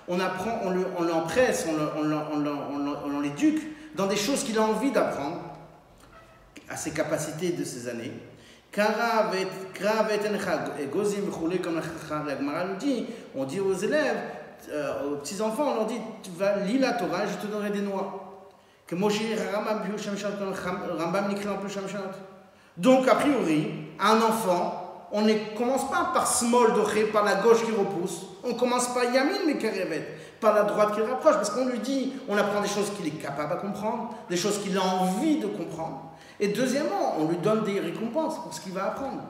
On 0.08 0.18
apprend, 0.18 0.60
on 0.64 1.02
l'empresse, 1.04 1.66
on 1.96 3.20
l'éduque 3.20 3.62
dans 3.94 4.06
des 4.08 4.16
choses 4.16 4.42
qu'il 4.42 4.58
a 4.58 4.62
envie 4.62 4.90
d'apprendre 4.90 5.40
à 6.68 6.76
ses 6.76 6.90
capacités 6.90 7.50
de 7.50 7.62
ses 7.62 7.88
années. 7.88 8.12
On 13.36 13.44
dit 13.44 13.60
aux 13.60 13.74
élèves, 13.74 14.16
euh, 14.70 15.12
aux 15.12 15.16
petits-enfants, 15.18 15.70
on 15.72 15.74
leur 15.76 15.86
dit, 15.86 16.00
tu 16.24 16.30
vas 16.36 16.56
lire 16.58 16.80
la 16.80 16.94
Torah, 16.94 17.26
je 17.26 17.46
te 17.46 17.46
donnerai 17.46 17.70
des 17.70 17.82
noix. 17.82 18.31
Donc, 22.76 23.08
a 23.08 23.14
priori, 23.14 23.70
un 24.00 24.16
enfant, 24.22 25.08
on 25.12 25.22
ne 25.22 25.34
commence 25.56 25.90
pas 25.90 26.10
par 26.12 26.26
small 26.26 26.74
doré, 26.74 27.04
par 27.04 27.24
la 27.24 27.36
gauche 27.36 27.64
qui 27.64 27.70
repousse. 27.70 28.26
On 28.44 28.54
commence 28.54 28.88
par 28.94 29.04
yamin 29.04 29.38
mais 29.46 29.56
par 30.40 30.54
la 30.54 30.62
droite 30.64 30.94
qui 30.94 31.00
rapproche. 31.02 31.34
Parce 31.34 31.50
qu'on 31.50 31.66
lui 31.66 31.78
dit, 31.78 32.14
on 32.28 32.36
apprend 32.36 32.60
des 32.60 32.68
choses 32.68 32.90
qu'il 32.90 33.06
est 33.06 33.22
capable 33.22 33.56
de 33.56 33.60
comprendre, 33.60 34.14
des 34.28 34.36
choses 34.36 34.58
qu'il 34.58 34.76
a 34.76 34.82
envie 34.82 35.38
de 35.38 35.46
comprendre. 35.46 36.12
Et 36.40 36.48
deuxièmement, 36.48 37.16
on 37.18 37.28
lui 37.28 37.36
donne 37.36 37.62
des 37.64 37.78
récompenses 37.78 38.42
pour 38.42 38.52
ce 38.52 38.60
qu'il 38.60 38.72
va 38.72 38.86
apprendre. 38.86 39.22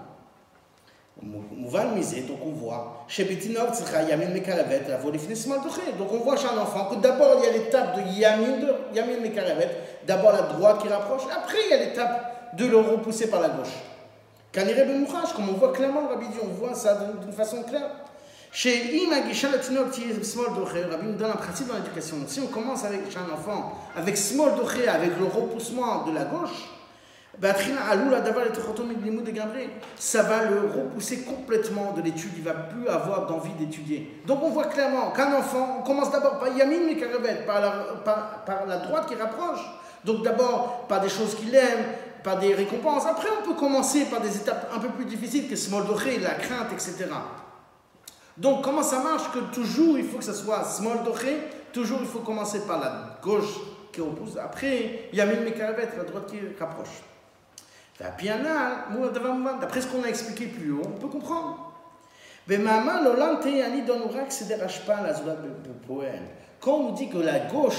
Donc 1.20 1.44
on 2.44 2.51
voit, 2.51 3.05
chez 3.07 3.25
Betinov, 3.25 3.70
Yamin 4.09 4.29
Mekaravet, 4.29 4.83
la 4.88 4.96
Donc 4.96 6.12
on 6.12 6.18
voit 6.18 6.37
chez 6.37 6.48
un 6.48 6.59
enfant 6.59 6.87
que 6.87 6.96
d'abord 6.96 7.37
il 7.38 7.44
y 7.44 7.48
a 7.48 7.53
l'étape 7.53 7.96
de 7.96 8.18
Yamin, 8.18 8.66
Yamin 8.94 9.20
Mekaravet, 9.20 9.70
d'abord 10.07 10.33
la 10.33 10.42
droite 10.42 10.83
qui 10.83 10.88
rapproche, 10.88 11.22
après 11.31 11.59
il 11.66 11.70
y 11.70 11.75
a 11.75 11.85
l'étape 11.85 12.57
de 12.57 12.66
le 12.66 12.77
repousser 12.77 13.29
par 13.29 13.40
la 13.40 13.51
gauche. 13.51 13.75
Kanire 14.53 14.87
ben 14.87 15.07
comme 15.35 15.48
on 15.48 15.55
voit 15.55 15.72
clairement 15.72 16.03
le 16.03 16.09
rabbi 16.09 16.27
on 16.42 16.48
voit 16.48 16.75
ça 16.75 16.98
d'une 17.22 17.33
façon 17.33 17.62
claire. 17.62 17.90
Chez 18.51 19.03
Imagisha 19.03 19.51
Latinok 19.51 19.94
Small 20.22 20.55
Doché, 20.55 20.83
Rabbi 20.85 21.07
nous 21.07 21.16
donne 21.16 21.31
un 21.31 21.37
principe 21.37 21.68
dans 21.68 21.75
l'éducation. 21.75 22.16
Si 22.27 22.38
on 22.40 22.48
commence 22.48 22.85
avec 22.85 23.11
chez 23.11 23.16
un 23.16 23.33
enfant, 23.33 23.72
avec 23.96 24.14
Small 24.14 24.57
Doché, 24.57 24.87
avec 24.88 25.18
le 25.18 25.25
repoussement 25.25 26.05
de 26.05 26.12
la 26.12 26.25
gauche, 26.25 26.68
ça 29.97 30.23
va 30.23 30.45
le 30.45 30.61
repousser 30.61 31.23
complètement 31.23 31.92
de 31.92 32.03
l'étude, 32.03 32.31
il 32.37 32.45
va 32.45 32.53
plus 32.53 32.88
avoir 32.88 33.27
d'envie 33.27 33.53
d'étudier. 33.55 34.21
Donc 34.27 34.42
on 34.42 34.51
voit 34.51 34.66
clairement 34.66 35.11
qu'un 35.12 35.33
enfant, 35.35 35.79
on 35.81 35.83
commence 35.83 36.11
d'abord 36.11 36.38
par 36.38 36.55
Yamin 36.57 36.87
mais 36.87 37.45
par 37.47 37.61
la, 38.66 38.77
droite 38.77 39.07
qui 39.09 39.14
rapproche. 39.14 39.61
Donc 40.05 40.23
d'abord 40.23 40.87
par 40.88 41.01
des 41.01 41.09
choses 41.09 41.35
qu'il 41.35 41.55
aime, 41.55 41.85
par 42.23 42.38
des 42.38 42.55
récompenses. 42.55 43.07
Après, 43.07 43.29
on 43.40 43.47
peut 43.47 43.55
commencer 43.55 44.05
par 44.05 44.21
des 44.21 44.37
étapes 44.37 44.71
un 44.75 44.79
peu 44.79 44.88
plus 44.88 45.05
difficiles 45.05 45.49
que 45.49 45.57
small 45.57 45.87
doré, 45.87 46.18
la 46.18 46.35
crainte, 46.35 46.73
etc. 46.73 47.07
Donc, 48.37 48.62
comment 48.62 48.83
ça 48.83 49.01
marche 49.01 49.31
Que 49.33 49.55
toujours, 49.55 49.99
il 49.99 50.05
faut 50.05 50.18
que 50.18 50.25
ce 50.25 50.33
soit 50.33 50.64
small 50.64 51.03
doré, 51.05 51.37
toujours, 51.73 51.99
il 52.01 52.07
faut 52.07 52.21
commencer 52.21 52.61
par 52.66 52.81
la 52.81 53.18
gauche 53.23 53.59
qui 53.92 54.01
repousse. 54.01 54.37
Après, 54.42 55.09
il 55.12 55.18
y 55.18 55.21
a 55.21 55.27
même 55.27 55.45
la 55.45 56.05
droite 56.05 56.31
qui 56.31 56.38
rapproche. 56.59 57.03
D'après 58.00 59.81
ce 59.81 59.87
qu'on 59.87 60.02
a 60.02 60.09
expliqué 60.09 60.46
plus 60.46 60.72
haut, 60.72 60.83
on 60.85 60.98
peut 60.98 61.09
comprendre. 61.09 61.72
Quand 66.61 66.74
on 66.74 66.92
dit 66.92 67.09
que 67.09 67.18
la 67.18 67.38
gauche 67.40 67.76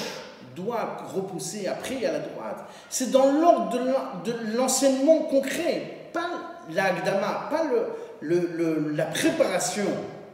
doit 0.55 0.97
repousser, 1.13 1.67
après 1.67 2.05
a 2.05 2.11
la 2.11 2.19
droite. 2.19 2.65
C'est 2.89 3.11
dans 3.11 3.31
l'ordre 3.31 3.69
de 4.23 4.55
l'enseignement 4.55 5.19
concret, 5.23 6.09
pas 6.13 6.29
l'agdama, 6.69 7.49
pas 7.49 7.63
la 8.21 9.05
préparation 9.05 9.87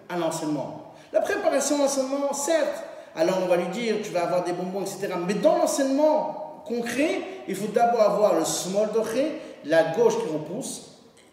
à 0.10 0.18
l'enseignement. 0.18 0.94
La 1.12 1.22
préparation 1.22 1.78
à 1.78 1.80
l'enseignement, 1.80 2.34
certes, 2.34 2.84
alors 3.16 3.40
on 3.44 3.48
va 3.48 3.58
lui 3.58 3.70
dire, 3.70 3.96
tu 4.04 4.12
vas 4.12 4.24
avoir 4.24 4.44
des 4.44 4.54
bonbons, 4.54 4.82
etc. 4.82 5.10
Mais 5.28 5.34
dans 5.34 5.58
l'enseignement 5.58 6.64
concret, 6.68 7.22
il 7.48 7.56
faut 7.56 7.68
d'abord 7.68 8.02
avoir 8.02 8.36
le 8.36 8.46
small 8.46 8.92
doré, 8.94 9.42
la 9.66 9.96
gauche 9.96 10.18
qui 10.22 10.32
repousse, 10.32 10.92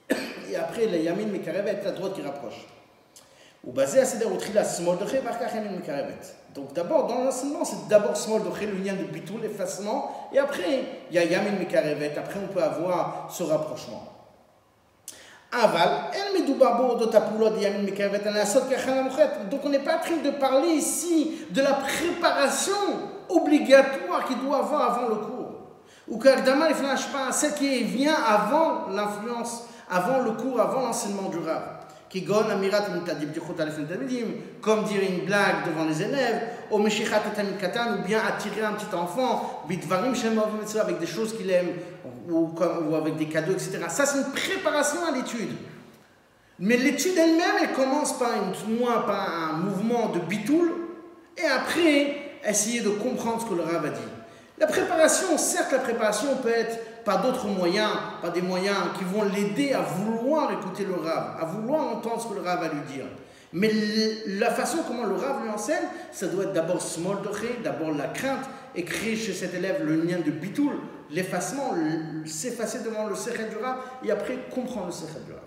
et 0.50 0.56
après 0.56 0.86
le 0.86 0.98
yamin 0.98 1.26
mekarevet, 1.26 1.80
la 1.84 1.92
droite 1.92 2.14
qui 2.14 2.22
rapproche. 2.22 2.66
Ou 3.64 3.72
basé 3.72 4.00
à 4.00 4.04
la 4.54 4.64
small 4.64 4.98
yamin 4.98 5.70
mekarevet. 5.76 6.14
Donc 6.54 6.72
d'abord, 6.72 7.06
dans 7.06 7.24
l'enseignement, 7.24 7.64
c'est 7.64 7.88
d'abord 7.88 8.16
small 8.16 8.42
le 8.42 8.84
lien 8.84 8.94
de 8.94 9.04
bitou, 9.04 9.38
l'effacement, 9.42 10.28
et 10.32 10.38
après, 10.38 10.84
il 11.10 11.16
y 11.16 11.18
a 11.18 11.24
yamin 11.24 11.58
mekarevet, 11.58 12.16
après 12.16 12.40
on 12.42 12.52
peut 12.52 12.62
avoir 12.62 13.28
ce 13.30 13.42
rapprochement. 13.42 14.12
Donc 19.50 19.60
on 19.64 19.68
n'est 19.68 19.78
pas 19.78 19.96
en 19.96 20.00
train 20.00 20.16
de 20.16 20.30
parler 20.30 20.68
ici 20.68 21.32
de 21.50 21.62
la 21.62 21.74
préparation 21.74 22.72
obligatoire 23.28 24.26
qu'il 24.26 24.38
doit 24.40 24.58
avoir 24.58 24.96
avant 24.96 25.08
le 25.08 25.16
cours. 25.16 25.35
Ou 26.08 26.18
qu'Agdama 26.18 26.68
pas 27.12 27.32
celle 27.32 27.54
qui 27.54 27.82
vient 27.82 28.14
avant 28.14 28.88
l'influence, 28.88 29.64
avant 29.90 30.20
le 30.20 30.32
cours, 30.32 30.60
avant 30.60 30.82
l'enseignement 30.82 31.28
du 31.28 31.38
rab. 31.38 31.62
Comme 34.62 34.84
dire 34.84 35.02
une 35.02 35.26
blague 35.26 35.66
devant 35.66 35.84
les 35.84 36.02
élèves, 36.02 36.42
ou 36.70 36.78
bien 36.78 38.20
attirer 38.26 38.62
un 38.62 38.72
petit 38.72 38.94
enfant, 38.94 39.64
avec 40.80 40.98
des 41.00 41.06
choses 41.06 41.36
qu'il 41.36 41.50
aime, 41.50 41.70
ou, 42.30 42.50
avec 42.94 43.16
des 43.16 43.26
cadeaux, 43.26 43.52
etc. 43.52 43.80
Ça, 43.88 44.06
c'est 44.06 44.18
une 44.18 44.30
préparation 44.32 45.00
à 45.06 45.10
l'étude. 45.10 45.50
Mais 46.58 46.76
l'étude 46.76 47.18
elle-même, 47.18 47.56
elle 47.60 47.72
commence 47.72 48.16
par, 48.18 48.30
une, 48.34 48.52
par 49.04 49.50
un 49.50 49.52
mouvement 49.58 50.10
de 50.10 50.20
bitoul, 50.20 50.72
et 51.36 51.44
après, 51.44 52.16
essayer 52.46 52.80
de 52.80 52.90
comprendre 52.90 53.42
ce 53.42 53.46
que 53.46 53.54
le 53.54 53.62
Rav 53.62 53.84
a 53.84 53.90
dit. 53.90 54.15
La 54.58 54.66
préparation, 54.66 55.36
certes, 55.36 55.72
la 55.72 55.80
préparation 55.80 56.36
peut 56.36 56.48
être 56.48 57.04
par 57.04 57.22
d'autres 57.22 57.46
moyens, 57.46 57.90
par 58.22 58.32
des 58.32 58.42
moyens 58.42 58.76
qui 58.98 59.04
vont 59.04 59.22
l'aider 59.22 59.72
à 59.72 59.80
vouloir 59.80 60.50
écouter 60.52 60.84
le 60.84 60.94
Rav, 60.94 61.36
à 61.40 61.44
vouloir 61.44 61.96
entendre 61.96 62.20
ce 62.20 62.28
que 62.28 62.34
le 62.34 62.40
Rav 62.40 62.60
va 62.60 62.68
lui 62.68 62.80
dire. 62.92 63.04
Mais 63.52 63.70
la 64.26 64.50
façon 64.50 64.78
comment 64.86 65.04
le 65.04 65.14
Rav 65.14 65.42
lui 65.42 65.50
enseigne, 65.50 65.84
ça 66.10 66.26
doit 66.26 66.44
être 66.44 66.52
d'abord 66.52 66.80
small 66.80 67.18
d'abord 67.62 67.92
la 67.92 68.08
crainte, 68.08 68.44
et 68.74 68.84
créer 68.84 69.16
chez 69.16 69.32
cet 69.32 69.54
élève 69.54 69.84
le 69.84 70.02
lien 70.02 70.18
de 70.18 70.30
bitoul, 70.30 70.74
l'effacement, 71.10 71.74
s'effacer 72.24 72.80
devant 72.80 73.06
le 73.06 73.14
Sechet 73.14 73.48
du 73.48 73.56
Rav, 73.56 73.76
et 74.04 74.10
après 74.10 74.38
comprendre 74.50 74.86
le 74.86 74.92
Sechet 74.92 75.20
du 75.24 75.32
Rav. 75.32 75.40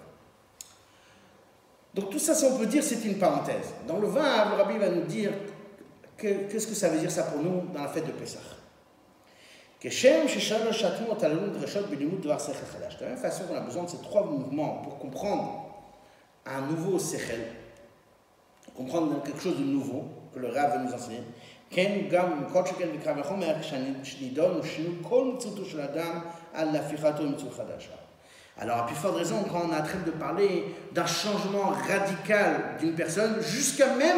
Donc 1.93 2.11
tout 2.11 2.19
ça, 2.19 2.35
si 2.35 2.45
on 2.45 2.57
peut 2.57 2.67
dire, 2.67 2.83
c'est 2.83 3.03
une 3.05 3.17
parenthèse. 3.17 3.73
Dans 3.87 3.99
le 3.99 4.07
vin, 4.07 4.49
le 4.51 4.55
Rabbi 4.55 4.77
va 4.77 4.89
nous 4.89 5.03
dire 5.03 5.31
qu'est-ce 6.17 6.67
que 6.67 6.75
ça 6.75 6.89
veut 6.89 6.99
dire 6.99 7.11
ça 7.11 7.23
pour 7.23 7.41
nous 7.41 7.63
dans 7.73 7.81
la 7.81 7.89
fête 7.89 8.05
de 8.05 8.11
Pessah. 8.11 8.58
De 12.99 13.05
la 13.05 13.09
même 13.11 13.17
façon 13.17 13.43
qu'on 13.45 13.55
a 13.55 13.61
besoin 13.61 13.83
de 13.83 13.89
ces 13.89 14.01
trois 14.01 14.25
mouvements 14.25 14.81
pour 14.83 14.99
comprendre 14.99 15.69
un 16.45 16.61
nouveau 16.61 16.99
sechel, 16.99 17.47
comprendre 18.75 19.21
quelque 19.23 19.41
chose 19.41 19.57
de 19.57 19.63
nouveau 19.63 20.05
que 20.33 20.39
le 20.39 20.49
Rav 20.49 20.73
veut 20.73 20.85
nous 20.85 20.93
enseigner, 20.93 21.23
alors, 28.61 28.77
à 28.77 28.85
plus 28.85 28.95
forte 28.95 29.15
raison, 29.15 29.43
quand 29.43 29.61
on 29.69 29.71
est 29.71 29.79
en 29.79 29.83
train 29.83 29.99
de 30.05 30.11
parler 30.11 30.65
d'un 30.91 31.05
changement 31.05 31.69
radical 31.87 32.75
d'une 32.79 32.93
personne, 32.93 33.39
jusqu'à 33.41 33.95
même 33.95 34.17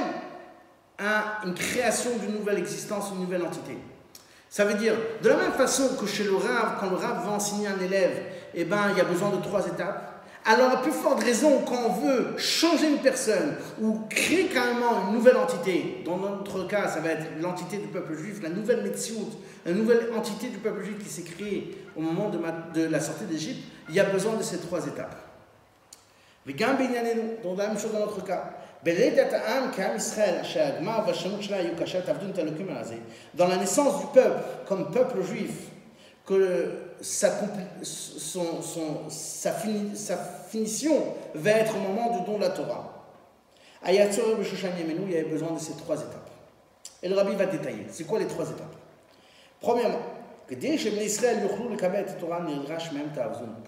à 0.98 1.46
une 1.46 1.54
création 1.54 2.12
d'une 2.18 2.34
nouvelle 2.38 2.58
existence, 2.58 3.12
une 3.14 3.22
nouvelle 3.22 3.44
entité. 3.44 3.78
Ça 4.52 4.66
veut 4.66 4.74
dire, 4.74 4.96
de 5.24 5.30
la 5.30 5.38
même 5.38 5.54
façon 5.54 5.96
que 5.96 6.06
chez 6.06 6.26
le 6.26 6.36
Rav, 6.36 6.76
quand 6.78 6.90
le 6.90 6.98
Rav 6.98 7.26
va 7.26 7.32
enseigner 7.32 7.68
un 7.68 7.80
élève, 7.80 8.22
eh 8.54 8.66
ben, 8.66 8.90
il 8.92 8.98
y 8.98 9.00
a 9.00 9.06
besoin 9.06 9.30
de 9.30 9.42
trois 9.42 9.66
étapes. 9.66 10.26
Alors, 10.44 10.72
à 10.72 10.82
plus 10.82 10.92
forte 10.92 11.24
raison, 11.24 11.62
quand 11.66 11.86
on 11.88 11.94
veut 11.94 12.38
changer 12.38 12.90
une 12.90 12.98
personne 12.98 13.56
ou 13.80 14.02
créer 14.10 14.48
carrément 14.48 15.08
une 15.08 15.14
nouvelle 15.14 15.38
entité, 15.38 16.04
dans 16.04 16.18
notre 16.18 16.68
cas, 16.68 16.90
ça 16.90 17.00
va 17.00 17.12
être 17.12 17.28
l'entité 17.40 17.78
du 17.78 17.88
peuple 17.88 18.14
juif, 18.18 18.44
la 18.44 18.50
nouvelle 18.50 18.84
Metsiout, 18.84 19.30
la 19.66 19.72
nouvelle 19.72 20.10
entité 20.18 20.50
du 20.50 20.58
peuple 20.58 20.84
juif 20.84 21.02
qui 21.02 21.10
s'est 21.10 21.22
créée 21.22 21.78
au 21.96 22.02
moment 22.02 22.30
de, 22.30 22.84
la 22.84 23.00
sortie 23.00 23.24
d'Égypte, 23.24 23.64
il 23.88 23.96
y 23.96 24.02
a 24.02 24.04
besoin 24.04 24.36
de 24.36 24.44
ces 24.44 24.58
trois 24.58 24.86
étapes. 24.86 25.16
Donc, 26.46 26.60
la 26.60 27.68
même 27.68 27.80
chose 27.80 27.94
dans 27.94 28.00
notre 28.00 28.26
cas. 28.26 28.52
Dans 33.34 33.48
la 33.48 33.58
naissance 33.58 34.00
du 34.00 34.08
peuple, 34.08 34.40
comme 34.66 34.92
peuple 34.92 35.22
juif, 35.22 35.68
que 36.26 36.72
sa, 37.02 37.30
finition 40.50 41.04
va 41.36 41.52
être 41.52 41.76
au 41.76 41.80
moment 41.80 42.18
du 42.18 42.26
don 42.26 42.38
de 42.38 42.42
la 42.44 42.50
Torah. 42.50 43.06
il 43.88 43.96
y 43.96 44.00
avait 44.00 45.24
besoin 45.24 45.52
de 45.52 45.60
ces 45.60 45.74
trois 45.74 45.98
étapes. 45.98 46.30
Et 47.04 47.10
le 47.10 47.16
rabbi 47.16 47.36
va 47.36 47.46
détailler. 47.46 47.86
C'est 47.90 48.06
quoi 48.06 48.20
les 48.20 48.28
trois 48.28 48.46
étapes? 48.50 48.76
Premièrement, 49.60 50.00
pour 50.48 50.58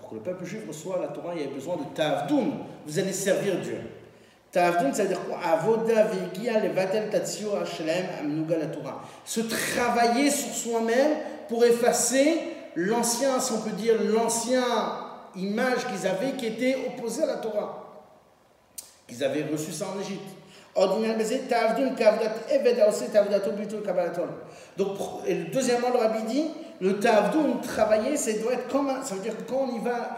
que 0.10 0.16
le 0.16 0.22
peuple 0.22 0.46
juif 0.46 0.68
reçoive 0.68 1.02
la 1.02 1.08
Torah, 1.08 1.34
il 1.36 1.42
y 1.42 1.46
a 1.46 1.48
besoin 1.48 1.78
de 1.78 1.84
Tavdun. 1.96 2.52
Vous 2.86 3.00
allez 3.00 3.14
servir 3.14 3.60
Dieu. 3.62 3.80
Se 9.26 9.40
travailler 9.42 10.30
sur 10.30 10.54
soi-même 10.54 11.18
pour 11.50 11.66
effacer 11.66 12.40
l'ancien, 12.76 13.40
si 13.40 13.52
on 13.54 13.62
peut 13.62 13.72
dire, 13.72 13.96
l'ancien 14.02 14.64
image 15.36 15.88
qu'ils 15.88 16.08
avaient 16.08 16.34
qui 16.38 16.46
était 16.46 16.78
opposée 16.88 17.24
à 17.24 17.28
la 17.28 17.38
Torah. 17.38 18.06
Qu'ils 19.08 19.24
avaient 19.24 19.46
reçu 19.52 19.72
ça 19.72 19.88
en 19.88 20.00
Égypte. 20.00 20.30
Donc, 24.78 24.98
et 25.28 25.36
deuxièmement, 25.54 25.90
le 25.94 26.00
rabbi 26.00 26.24
dit, 26.24 26.46
le 26.82 27.00
tavdoun, 27.00 27.62
travailler, 27.62 28.18
c'est 28.18 28.42
doit 28.42 28.54
être 28.54 28.68
comme 28.68 28.92
ça 29.04 29.14
veut 29.14 29.22
dire 29.22 29.38
que 29.38 29.44
quand 29.44 29.68
on 29.70 29.76
y 29.76 29.80
va, 29.80 30.18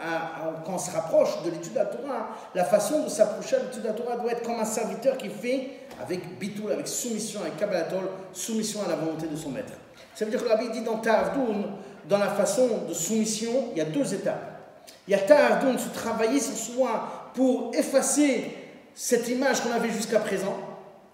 quand 0.66 0.76
on 0.76 0.78
se 0.78 0.92
rapproche 0.92 1.44
de 1.44 1.52
l'étude 1.52 1.74
de 1.74 1.80
la 1.80 1.86
Torah, 1.86 2.30
la 2.56 2.64
façon 2.64 3.04
de 3.04 3.10
s'approcher 3.10 3.58
de 3.58 3.64
l'étude 3.64 3.82
de 3.82 3.88
la 3.88 3.94
Torah 3.94 4.16
doit 4.16 4.32
être 4.32 4.44
comme 4.44 4.60
un 4.60 4.66
serviteur 4.66 5.18
qui 5.18 5.30
fait 5.30 5.72
avec 6.02 6.40
bitul, 6.40 6.72
avec 6.72 6.88
soumission, 6.88 7.42
avec 7.42 7.58
kabbalatol, 7.58 8.10
soumission 8.32 8.80
à 8.86 8.90
la 8.90 8.96
volonté 8.96 9.28
de 9.28 9.36
son 9.36 9.50
maître. 9.50 9.74
Ça 10.16 10.24
veut 10.24 10.32
dire 10.32 10.40
que 10.40 10.46
le 10.46 10.52
rabbi 10.52 10.70
dit 10.70 10.82
dans 10.82 11.00
tavdoun, 11.00 11.66
dans 12.08 12.18
la 12.18 12.30
façon 12.30 12.68
de 12.88 12.94
soumission, 12.94 13.66
il 13.74 13.80
y 13.80 13.82
a 13.82 13.86
deux 13.86 14.14
étapes. 14.14 14.62
Il 15.08 15.12
y 15.12 15.16
a 15.16 15.20
tavdoun, 15.20 15.78
se 15.78 15.90
travailler 15.90 16.40
sur 16.40 16.56
soi 16.56 17.32
pour 17.34 17.72
effacer 17.76 18.65
cette 18.96 19.28
image 19.28 19.62
qu'on 19.62 19.72
avait 19.72 19.92
jusqu'à 19.92 20.20
présent, 20.20 20.58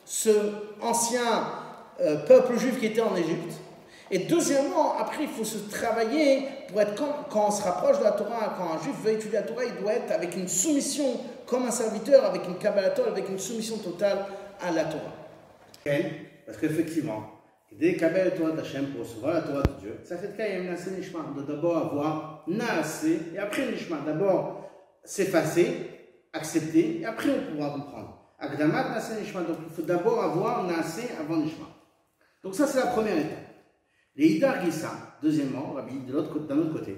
ce 0.06 0.30
ancien 0.80 1.46
euh, 2.00 2.26
peuple 2.26 2.58
juif 2.58 2.80
qui 2.80 2.86
était 2.86 3.02
en 3.02 3.15
Égypte. 3.15 3.54
Et 4.12 4.20
deuxièmement, 4.20 4.98
après, 5.00 5.24
il 5.24 5.30
faut 5.30 5.46
se 5.46 5.58
travailler 5.70 6.44
pour 6.67 6.82
être 6.82 6.94
quand 7.30 7.48
on 7.48 7.52
se 7.52 7.63
rapproche 7.63 7.98
de 8.00 8.04
la 8.04 8.12
Torah, 8.12 8.56
quand 8.58 8.74
un 8.74 8.84
juif 8.84 8.96
veut 9.04 9.12
étudier 9.12 9.39
la 9.39 9.44
Torah, 9.44 9.63
il 9.65 9.82
doit 9.82 9.94
être 9.94 10.12
avec 10.12 10.36
une 10.36 10.48
soumission 10.48 11.20
comme 11.46 11.65
un 11.65 11.72
serviteur, 11.72 12.26
avec 12.26 12.46
une 12.48 12.58
kabbalator, 12.58 13.08
avec 13.08 13.30
une 13.30 13.39
soumission 13.39 13.78
totale 13.78 14.26
à 14.62 14.72
la 14.72 14.84
Torah. 14.84 15.13
Parce 16.46 16.58
qu'effectivement, 16.58 17.24
dès 17.72 17.96
qu'Abel 17.96 18.26
la 18.26 18.32
Torah 18.32 18.52
d'Hachem 18.52 18.88
pour 18.88 19.02
recevoir 19.02 19.36
la 19.36 19.41
Torah 19.41 19.63
de 19.63 19.80
Dieu, 19.80 20.00
ça 20.04 20.17
fait 20.17 20.36
qu'il 20.36 20.46
y 20.46 20.67
a 20.67 20.72
un 20.72 20.98
Nishma, 20.98 21.20
de 21.38 21.44
d'abord 21.44 21.78
avoir 21.78 22.44
Naase, 22.48 23.06
et 23.34 23.39
après 23.39 23.72
Nishma, 23.72 24.00
d'abord 24.06 24.70
s'effacer, 25.06 26.01
accepter, 26.34 27.02
et 27.02 27.06
après 27.06 27.30
on 27.30 27.56
pourra 27.56 27.70
comprendre. 27.72 28.17
Nishma, 29.20 29.41
donc 29.41 29.58
il 29.67 29.74
faut 29.74 29.82
d'abord 29.84 30.24
avoir 30.24 30.63
Nase 30.63 31.02
avant 31.20 31.38
Nishma. 31.38 31.67
Donc 32.44 32.56
ça 32.56 32.65
c'est 32.67 32.80
la 32.80 32.88
première 32.88 33.17
étape. 33.17 33.52
Les 34.15 34.39
Gissa, 34.65 34.91
deuxièmement, 35.22 35.74
Rabbi, 35.74 36.00
de 36.06 36.12
l'autre 36.12 36.39
d'un 36.39 36.58
autre 36.58 36.74
côté, 36.74 36.98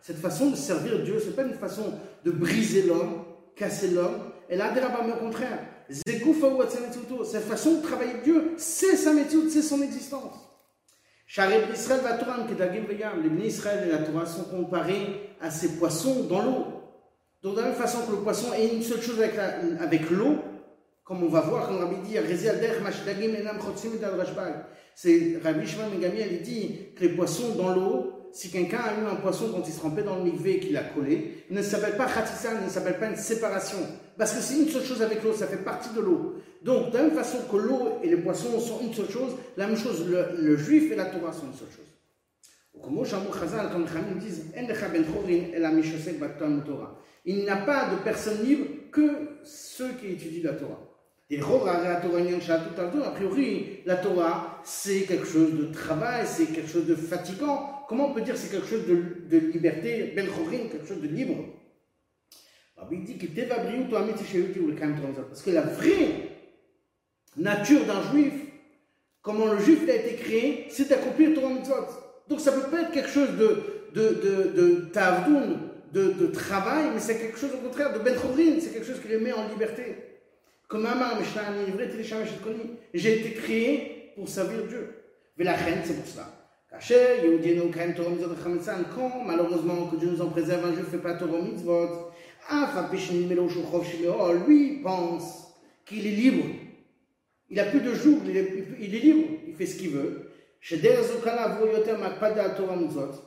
cette 0.00 0.18
façon 0.18 0.50
de 0.50 0.56
servir 0.56 1.02
Dieu, 1.04 1.20
ce 1.20 1.26
n'est 1.26 1.32
pas 1.32 1.44
une 1.44 1.54
façon 1.54 1.94
de 2.24 2.30
briser 2.30 2.82
l'homme, 2.82 3.24
casser 3.54 3.90
l'homme. 3.90 4.18
Et 4.48 4.56
là, 4.56 4.72
mais 4.74 5.12
au 5.12 5.16
contraire, 5.16 5.60
cette 5.88 7.44
façon 7.44 7.76
de 7.76 7.82
travailler 7.82 8.14
Dieu, 8.24 8.54
c'est 8.56 8.96
sa 8.96 9.12
méthode, 9.12 9.48
c'est 9.48 9.62
son 9.62 9.82
existence. 9.82 10.34
Les 11.36 11.42
Israël 13.46 13.88
et 13.88 13.90
la 13.90 13.98
Torah 13.98 14.26
sont 14.26 14.44
comparés 14.44 15.30
à 15.40 15.50
ces 15.50 15.76
poissons 15.76 16.24
dans 16.24 16.42
l'eau. 16.42 16.66
Donc, 17.42 17.56
de 17.56 17.60
la 17.60 17.68
même 17.68 17.76
façon 17.76 18.06
que 18.06 18.12
le 18.12 18.18
poisson 18.18 18.52
est 18.52 18.68
une 18.68 18.82
seule 18.82 19.02
chose 19.02 19.20
avec, 19.20 19.34
avec 19.80 20.10
l'eau, 20.10 20.36
comme 21.02 21.24
on 21.24 21.28
va 21.28 21.40
voir, 21.40 21.66
comme 21.66 21.78
Rabbi 21.78 22.08
dit, 22.08 22.16
c'est 24.94 25.40
Rabbi 25.42 25.66
Shimon 25.66 25.90
Megami, 25.90 26.20
il 26.30 26.42
dit 26.42 26.78
que 26.96 27.02
les 27.02 27.10
poissons 27.10 27.56
dans 27.56 27.74
l'eau, 27.74 28.12
si 28.34 28.50
quelqu'un 28.50 28.80
a 28.80 29.00
eu 29.00 29.06
un 29.06 29.14
poisson 29.14 29.52
quand 29.52 29.62
il 29.64 29.72
se 29.72 29.78
trempait 29.78 30.02
dans 30.02 30.16
le 30.16 30.24
mikvé 30.24 30.56
et 30.56 30.58
qu'il 30.58 30.72
l'a 30.72 30.82
collé, 30.82 31.44
il 31.48 31.56
ne 31.56 31.62
s'appelle 31.62 31.96
pas 31.96 32.06
khatissa, 32.06 32.50
il 32.58 32.64
ne 32.64 32.68
s'appelle 32.68 32.98
pas 32.98 33.06
une 33.06 33.14
séparation. 33.14 33.78
Parce 34.18 34.32
que 34.32 34.40
c'est 34.40 34.58
une 34.58 34.68
seule 34.68 34.82
chose 34.82 35.02
avec 35.02 35.22
l'eau, 35.22 35.32
ça 35.32 35.46
fait 35.46 35.58
partie 35.58 35.94
de 35.94 36.00
l'eau. 36.00 36.34
Donc, 36.62 36.90
de 36.90 36.96
la 36.96 37.04
même 37.04 37.12
façon 37.12 37.38
que 37.48 37.56
l'eau 37.56 38.00
et 38.02 38.08
les 38.08 38.16
poissons 38.16 38.58
sont 38.58 38.80
une 38.80 38.92
seule 38.92 39.08
chose, 39.08 39.36
la 39.56 39.68
même 39.68 39.76
chose, 39.76 40.04
le, 40.08 40.56
juif 40.56 40.90
et 40.90 40.96
la 40.96 41.04
Torah 41.04 41.32
sont 41.32 41.46
une 41.46 41.54
seule 41.54 41.68
chose. 41.68 41.84
Disent, 44.16 44.46
il 47.24 47.36
n'y 47.36 47.48
a 47.48 47.56
pas 47.56 47.90
de 47.90 47.96
personne 48.02 48.42
libre 48.44 48.66
que 48.90 49.38
ceux 49.44 49.92
qui 49.92 50.08
étudient 50.08 50.50
la 50.50 50.56
Torah. 50.56 50.80
Et 51.30 51.40
a 51.40 53.10
priori, 53.10 53.80
la 53.86 53.96
Torah, 53.96 54.60
c'est 54.64 55.02
quelque 55.02 55.26
chose 55.26 55.52
de 55.54 55.66
travail, 55.72 56.26
c'est 56.26 56.46
quelque 56.46 56.68
chose 56.68 56.86
de 56.86 56.96
fatigant. 56.96 57.73
Comment 57.88 58.10
on 58.10 58.14
peut 58.14 58.22
dire 58.22 58.36
c'est 58.36 58.50
quelque 58.50 58.66
chose 58.66 58.86
de, 58.86 59.38
liberté, 59.38 60.12
ben 60.14 60.26
quelque 60.70 60.86
chose 60.86 61.00
de 61.00 61.08
libre? 61.08 61.44
Il 62.90 63.04
dit 63.04 63.16
que 63.16 63.26
parce 65.22 65.42
que 65.42 65.50
la 65.50 65.62
vraie 65.62 66.30
nature 67.36 67.84
d'un 67.84 68.02
juif, 68.12 68.32
comment 69.22 69.46
le 69.46 69.58
juif 69.58 69.88
a 69.88 69.94
été 69.94 70.16
créé, 70.16 70.66
c'est 70.70 70.88
d'accomplir 70.88 71.34
Torah 71.34 71.52
mitzvot. 71.52 71.86
Donc 72.28 72.40
ça 72.40 72.52
peut 72.52 72.70
pas 72.70 72.82
être 72.82 72.92
quelque 72.92 73.08
chose 73.08 73.36
de, 73.36 73.62
de, 73.94 74.08
de, 74.22 74.42
de 74.56 74.84
de, 75.94 76.26
travail, 76.26 76.86
mais 76.92 77.00
c'est 77.00 77.18
quelque 77.18 77.38
chose 77.38 77.50
au 77.54 77.58
contraire 77.58 77.92
de 77.92 78.00
ben 78.00 78.16
c'est 78.60 78.72
quelque 78.72 78.86
chose 78.86 79.00
qui 79.00 79.08
les 79.08 79.18
met 79.18 79.32
en 79.32 79.48
liberté. 79.48 79.96
Comme 80.66 80.86
Amar 80.86 81.18
j'ai 82.92 83.20
été 83.20 83.32
créé 83.34 84.12
pour 84.16 84.28
servir 84.28 84.64
Dieu. 84.66 84.94
Mais 85.36 85.44
la 85.44 85.54
reine, 85.54 85.80
c'est 85.84 85.94
pour 85.94 86.06
cela. 86.06 86.43
Malheureusement 89.26 89.86
que 89.86 89.96
Dieu 89.96 90.10
nous 90.10 90.22
en 90.22 90.28
préserve, 90.28 90.64
un 90.66 90.72
juif 90.72 90.86
ne 90.86 90.90
fait 90.90 90.98
pas 90.98 91.14
Torah 91.14 91.40
mitzvot, 91.40 92.10
lui 94.46 94.80
pense 94.82 95.54
qu'il 95.86 96.06
est 96.06 96.10
libre. 96.10 96.44
Il 97.50 97.60
a 97.60 97.64
plus 97.64 97.80
de 97.80 97.94
jours, 97.94 98.20
il 98.26 98.36
est, 98.36 99.00
libre, 99.00 99.28
il 99.46 99.54
fait 99.54 99.66
ce 99.66 99.78
qu'il 99.78 99.90
veut. 99.90 100.30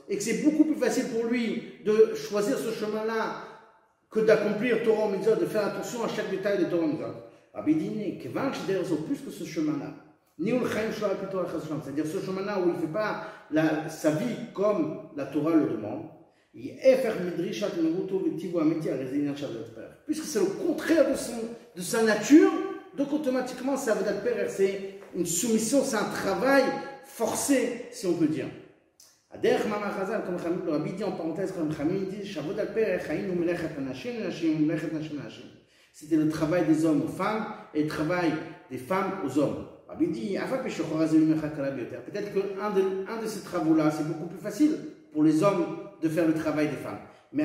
Et 0.09 0.17
que 0.17 0.23
c'est 0.23 0.43
beaucoup 0.43 0.63
plus 0.65 0.75
facile 0.75 1.05
pour 1.09 1.25
lui 1.25 1.63
de 1.85 2.13
choisir 2.15 2.57
ce 2.57 2.71
chemin-là 2.71 3.43
que 4.09 4.19
d'accomplir 4.21 4.83
Torah 4.83 5.09
Mitzvot, 5.09 5.35
de 5.35 5.45
faire 5.45 5.67
attention 5.67 6.03
à 6.03 6.07
chaque 6.07 6.31
détail 6.31 6.57
de 6.59 6.65
Torah 6.65 6.87
Mitzvot. 6.87 7.13
Rabbi 7.53 7.75
dit, 7.75 8.17
plus 8.19 9.21
que 9.21 9.31
ce 9.31 9.43
chemin-là, 9.43 9.93
c'est-à-dire 11.83 12.05
ce 12.05 12.23
chemin-là 12.23 12.59
où 12.59 12.67
il 12.67 12.73
ne 12.73 12.79
fait 12.79 12.93
pas 12.93 13.25
la, 13.49 13.89
sa 13.89 14.11
vie 14.11 14.35
comme 14.53 15.09
la 15.15 15.25
Torah 15.25 15.55
le 15.55 15.67
demande, 15.67 16.05
puisque 20.05 20.25
c'est 20.25 20.39
le 20.39 20.45
contraire 20.45 21.09
de, 21.09 21.15
son, 21.15 21.33
de 21.75 21.81
sa 21.81 22.03
nature, 22.03 22.51
donc 22.95 23.11
automatiquement 23.13 23.75
ça 23.77 23.95
c'est 24.49 24.99
une 25.15 25.25
soumission, 25.25 25.83
c'est 25.83 25.97
un 25.97 26.09
travail 26.09 26.63
forcé, 27.05 27.85
si 27.91 28.05
on 28.05 28.13
peut 28.13 28.27
dire. 28.27 28.47
c'était 35.93 36.15
le 36.15 36.29
travail 36.29 36.65
des 36.65 36.85
hommes 36.85 37.01
aux 37.03 37.07
femmes 37.07 37.45
et 37.73 37.87
travail 37.87 38.31
des 38.69 38.77
femmes 38.77 39.13
aux 39.25 39.39
hommes. 39.39 39.65
Peut-être 42.05 42.33
qu'un 42.33 42.69
de, 42.71 42.81
un 43.07 43.21
de 43.21 43.27
ces 43.27 43.41
travaux-là, 43.41 43.91
c'est 43.91 44.07
beaucoup 44.07 44.27
plus 44.27 44.39
facile 44.39 44.77
pour 45.13 45.23
les 45.23 45.43
hommes 45.43 45.65
de 46.01 46.09
faire 46.09 46.27
le 46.27 46.33
travail 46.33 46.67
des 46.67 46.75
femmes. 46.75 46.99
Mais 47.33 47.43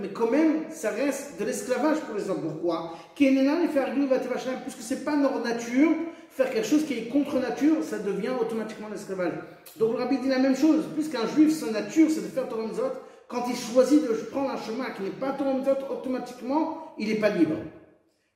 mais 0.00 0.08
quand 0.08 0.30
même, 0.30 0.64
ça 0.70 0.90
reste 0.90 1.38
de 1.38 1.44
l'esclavage 1.44 1.98
pour 2.00 2.16
les 2.16 2.30
hommes. 2.30 2.40
Pourquoi? 2.42 2.94
Puisque 3.14 4.80
c'est 4.80 5.04
pas 5.04 5.16
notre 5.16 5.42
nature, 5.42 5.90
faire 6.30 6.50
quelque 6.50 6.66
chose 6.66 6.84
qui 6.86 6.94
est 6.94 7.08
contre 7.08 7.38
nature, 7.38 7.82
ça 7.82 7.98
devient 7.98 8.32
automatiquement 8.40 8.88
l'esclavage. 8.90 9.34
Donc 9.78 9.92
le 9.92 9.98
rabbi 9.98 10.18
dit 10.18 10.28
la 10.28 10.38
même 10.38 10.56
chose. 10.56 10.84
Puisqu'un 10.94 11.26
juif, 11.26 11.52
sa 11.52 11.70
nature, 11.70 12.08
c'est 12.10 12.22
de 12.22 12.28
faire 12.28 12.48
Torah 12.48 12.62
Mitzvot, 12.62 12.92
quand 13.28 13.44
il 13.48 13.56
choisit 13.56 14.02
de 14.02 14.14
prendre 14.30 14.50
un 14.50 14.56
chemin 14.56 14.90
qui 14.96 15.02
n'est 15.02 15.10
pas 15.10 15.32
Torah 15.32 15.52
Mitzvot, 15.52 15.92
automatiquement, 15.92 16.94
il 16.98 17.08
n'est 17.08 17.16
pas 17.16 17.30
libre. 17.30 17.56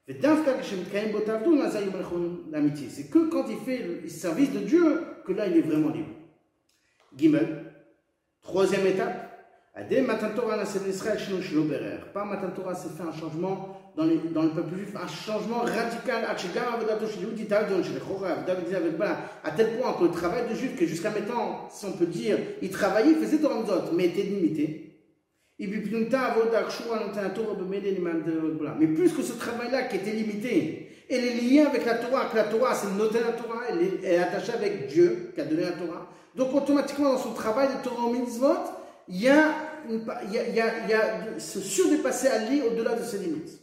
C'est 0.06 0.20
que 3.10 3.30
quand 3.30 3.46
il 3.48 3.56
fait 3.64 3.78
le 4.02 4.08
service 4.08 4.52
de 4.52 4.58
Dieu 4.58 5.00
que 5.26 5.32
là 5.32 5.46
il 5.46 5.56
est 5.56 5.62
vraiment 5.62 5.88
libre. 5.90 6.10
Gimel, 7.16 7.72
troisième 8.42 8.86
étape. 8.86 9.30
Par 9.74 9.86
Matan 10.02 10.28
Torah, 10.36 10.64
s'est 10.64 10.78
fait 12.96 13.02
un 13.02 13.12
changement 13.12 13.92
dans, 13.96 14.04
dans, 14.32 14.42
le 14.42 14.50
peuple 14.50 14.76
juif, 14.76 14.94
un 14.94 15.08
changement 15.08 15.62
radical. 15.62 16.24
À 19.42 19.50
tel 19.50 19.78
point 19.78 19.92
que 19.94 20.04
le 20.04 20.10
travail 20.10 20.48
de 20.48 20.54
juif, 20.54 20.76
que 20.76 20.86
jusqu'à 20.86 21.10
maintenant, 21.10 21.68
si 21.70 21.86
on 21.86 21.92
peut 21.92 22.06
dire, 22.06 22.38
il 22.62 22.70
travaillait, 22.70 23.12
il 23.12 23.16
faisait 23.16 23.38
Torah 23.38 23.64
mais 23.94 24.04
était 24.06 24.22
limité. 24.22 24.83
Mais 25.58 25.66
plus 28.88 29.12
que 29.12 29.22
ce 29.22 29.32
travail-là 29.34 29.82
qui 29.84 29.96
était 29.96 30.10
limité, 30.10 30.88
et 31.08 31.20
les 31.20 31.34
liens 31.34 31.66
avec 31.66 31.84
la 31.84 31.94
Torah, 31.94 32.26
que 32.30 32.36
la 32.36 32.44
Torah, 32.44 32.74
c'est 32.74 32.90
noter 32.96 33.20
la 33.20 33.32
Torah, 33.32 33.60
elle 33.68 34.04
est, 34.04 34.18
attachée 34.18 34.52
avec 34.52 34.88
Dieu 34.88 35.32
qui 35.34 35.40
a 35.40 35.44
donné 35.44 35.62
la 35.62 35.72
Torah. 35.72 36.08
Donc 36.34 36.54
automatiquement, 36.54 37.12
dans 37.12 37.18
son 37.18 37.34
travail 37.34 37.68
de 37.68 37.84
Torah 37.88 38.06
au 38.06 38.12
mitzvot, 38.12 38.56
il 39.08 39.22
y 39.22 39.28
a, 39.28 39.54
il 39.88 40.32
y 40.32 40.38
a, 40.38 40.48
il 40.48 40.54
y 40.54 40.60
a, 40.60 41.12
il 41.34 41.40
surdépasser 41.40 42.28
à 42.28 42.48
lui 42.48 42.62
au-delà 42.62 42.94
de 42.94 43.04
ses 43.04 43.18
limites. 43.18 43.60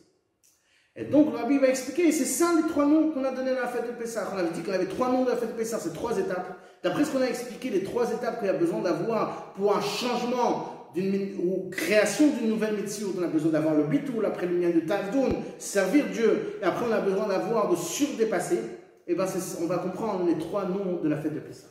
Et 0.96 1.06
donc, 1.06 1.36
Rabbi 1.36 1.58
va 1.58 1.68
expliquer, 1.68 2.12
c'est 2.12 2.26
ça 2.26 2.52
les 2.56 2.68
trois 2.70 2.86
noms 2.86 3.12
qu'on 3.12 3.24
a 3.24 3.32
donnés 3.32 3.52
à 3.52 3.62
la 3.62 3.68
fête 3.68 3.88
de 3.88 3.94
Pessah. 3.94 4.30
On 4.34 4.38
avait 4.38 4.52
dit 4.52 4.62
qu'on 4.62 4.74
avait 4.74 4.88
trois 4.88 5.10
noms 5.10 5.24
de 5.24 5.30
la 5.30 5.38
fête 5.38 5.54
de 5.54 5.58
Pessah, 5.58 5.80
c'est 5.80 5.94
trois 5.94 6.18
étapes. 6.18 6.58
D'après 6.84 7.06
ce 7.06 7.12
qu'on 7.12 7.22
a 7.22 7.28
expliqué, 7.28 7.70
les 7.70 7.84
trois 7.84 8.12
étapes 8.12 8.40
qu'il 8.40 8.48
y 8.48 8.50
a 8.50 8.54
besoin 8.54 8.82
d'avoir 8.82 9.54
pour 9.54 9.76
un 9.76 9.82
changement 9.82 10.81
ou 10.96 11.70
création 11.70 12.28
d'une 12.36 12.50
nouvelle 12.50 12.76
médecine, 12.76 13.08
on 13.18 13.24
a 13.24 13.28
besoin 13.28 13.52
d'avoir 13.52 13.76
le 13.76 13.84
bitoul, 13.84 14.26
après 14.26 14.46
le 14.46 14.60
lien 14.60 14.70
de 14.70 14.82
Tavdoun, 14.82 15.34
servir 15.58 16.06
Dieu, 16.12 16.58
et 16.62 16.66
après 16.66 16.86
on 16.90 16.92
a 16.92 17.00
besoin 17.00 17.28
d'avoir 17.28 17.70
de 17.70 17.76
surdépasser, 17.76 18.60
et 19.08 19.16
ben 19.16 19.26
on 19.62 19.68
va 19.68 19.78
comprendre 19.78 20.26
les 20.26 20.38
trois 20.38 20.66
noms 20.66 21.02
de 21.02 21.08
la 21.08 21.18
fête 21.18 21.34
de 21.34 21.40
Pessah. 21.40 21.68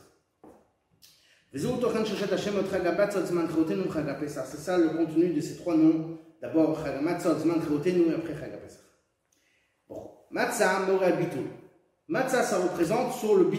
C'est 4.45 4.57
ça 4.57 4.77
le 4.77 4.89
contenu 4.89 5.33
de 5.33 5.41
ces 5.41 5.57
trois 5.57 5.75
noms. 5.75 6.17
D'abord, 6.41 6.79
et 6.87 6.95
après. 8.13 8.39
Bon, 9.87 10.09
Matzah. 10.31 10.87
Matzah, 12.07 12.43
ça 12.43 12.57
représente 12.57 13.13
sur 13.13 13.35
le 13.35 13.49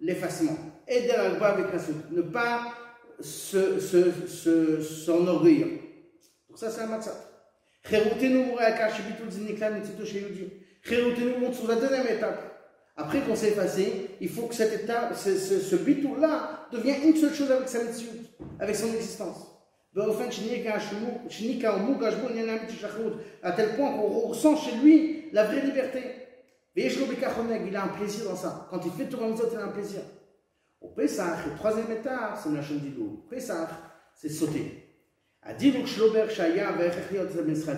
l'effacement. 0.00 0.56
Avec 0.88 1.66
Ne 2.10 2.22
pas 2.22 2.72
s'enorgueillir. 3.20 5.66
Se, 5.66 5.78
se, 5.78 5.80
Donc 6.48 6.56
ça, 6.56 6.70
c'est 6.70 6.82
un 6.82 6.86
matzah. 6.86 7.14
Cherutenu 7.88 8.46
Murakash 8.46 9.02
Bitul 9.06 9.30
Ziniklan 9.30 9.72
Mitzito 9.72 10.04
Sheyudi. 10.04 10.52
Cherutenu 10.82 11.38
montre 11.40 11.56
sur 11.56 11.68
la 11.68 11.76
deuxième 11.76 12.06
étape. 12.06 12.42
Après 12.96 13.20
qu'on 13.20 13.36
s'est 13.36 13.50
effacé, 13.50 14.10
il 14.20 14.28
faut 14.28 14.46
que 14.46 14.54
cette 14.54 14.82
étape, 14.82 15.14
ce, 15.14 15.38
ce, 15.38 15.60
ce 15.60 15.76
bitou-là 15.76 16.66
devienne 16.72 17.02
une 17.04 17.16
seule 17.16 17.32
chose 17.32 17.50
avec 17.50 17.68
sa 17.68 17.84
mitzvot, 17.84 18.10
avec 18.58 18.74
son 18.74 18.92
existence. 18.92 19.48
À 23.42 23.52
tel 23.52 23.76
point 23.76 23.92
qu'on 23.92 24.28
ressent 24.28 24.56
chez 24.56 24.76
lui 24.76 25.24
la 25.32 25.44
vraie 25.44 25.62
liberté. 25.62 26.02
Il 26.76 27.76
a 27.76 27.84
un 27.84 27.88
plaisir 27.88 28.24
dans 28.24 28.36
ça. 28.36 28.68
Quand 28.70 28.80
il 28.84 28.92
fait 28.92 29.08
tout 29.08 29.18
il 29.20 29.58
a 29.58 29.64
un 29.64 29.68
plaisir. 29.68 30.00
Au 30.80 30.88
Pesach, 30.88 31.46
le 31.46 31.56
troisième 31.56 31.90
étape, 31.90 32.38
c'est 32.42 32.52
la 32.52 32.62
chaîne 32.62 32.78
d'Ilou. 32.78 33.24
Pesach, 33.28 33.68
c'est 34.14 34.28
sauter. 34.28 34.84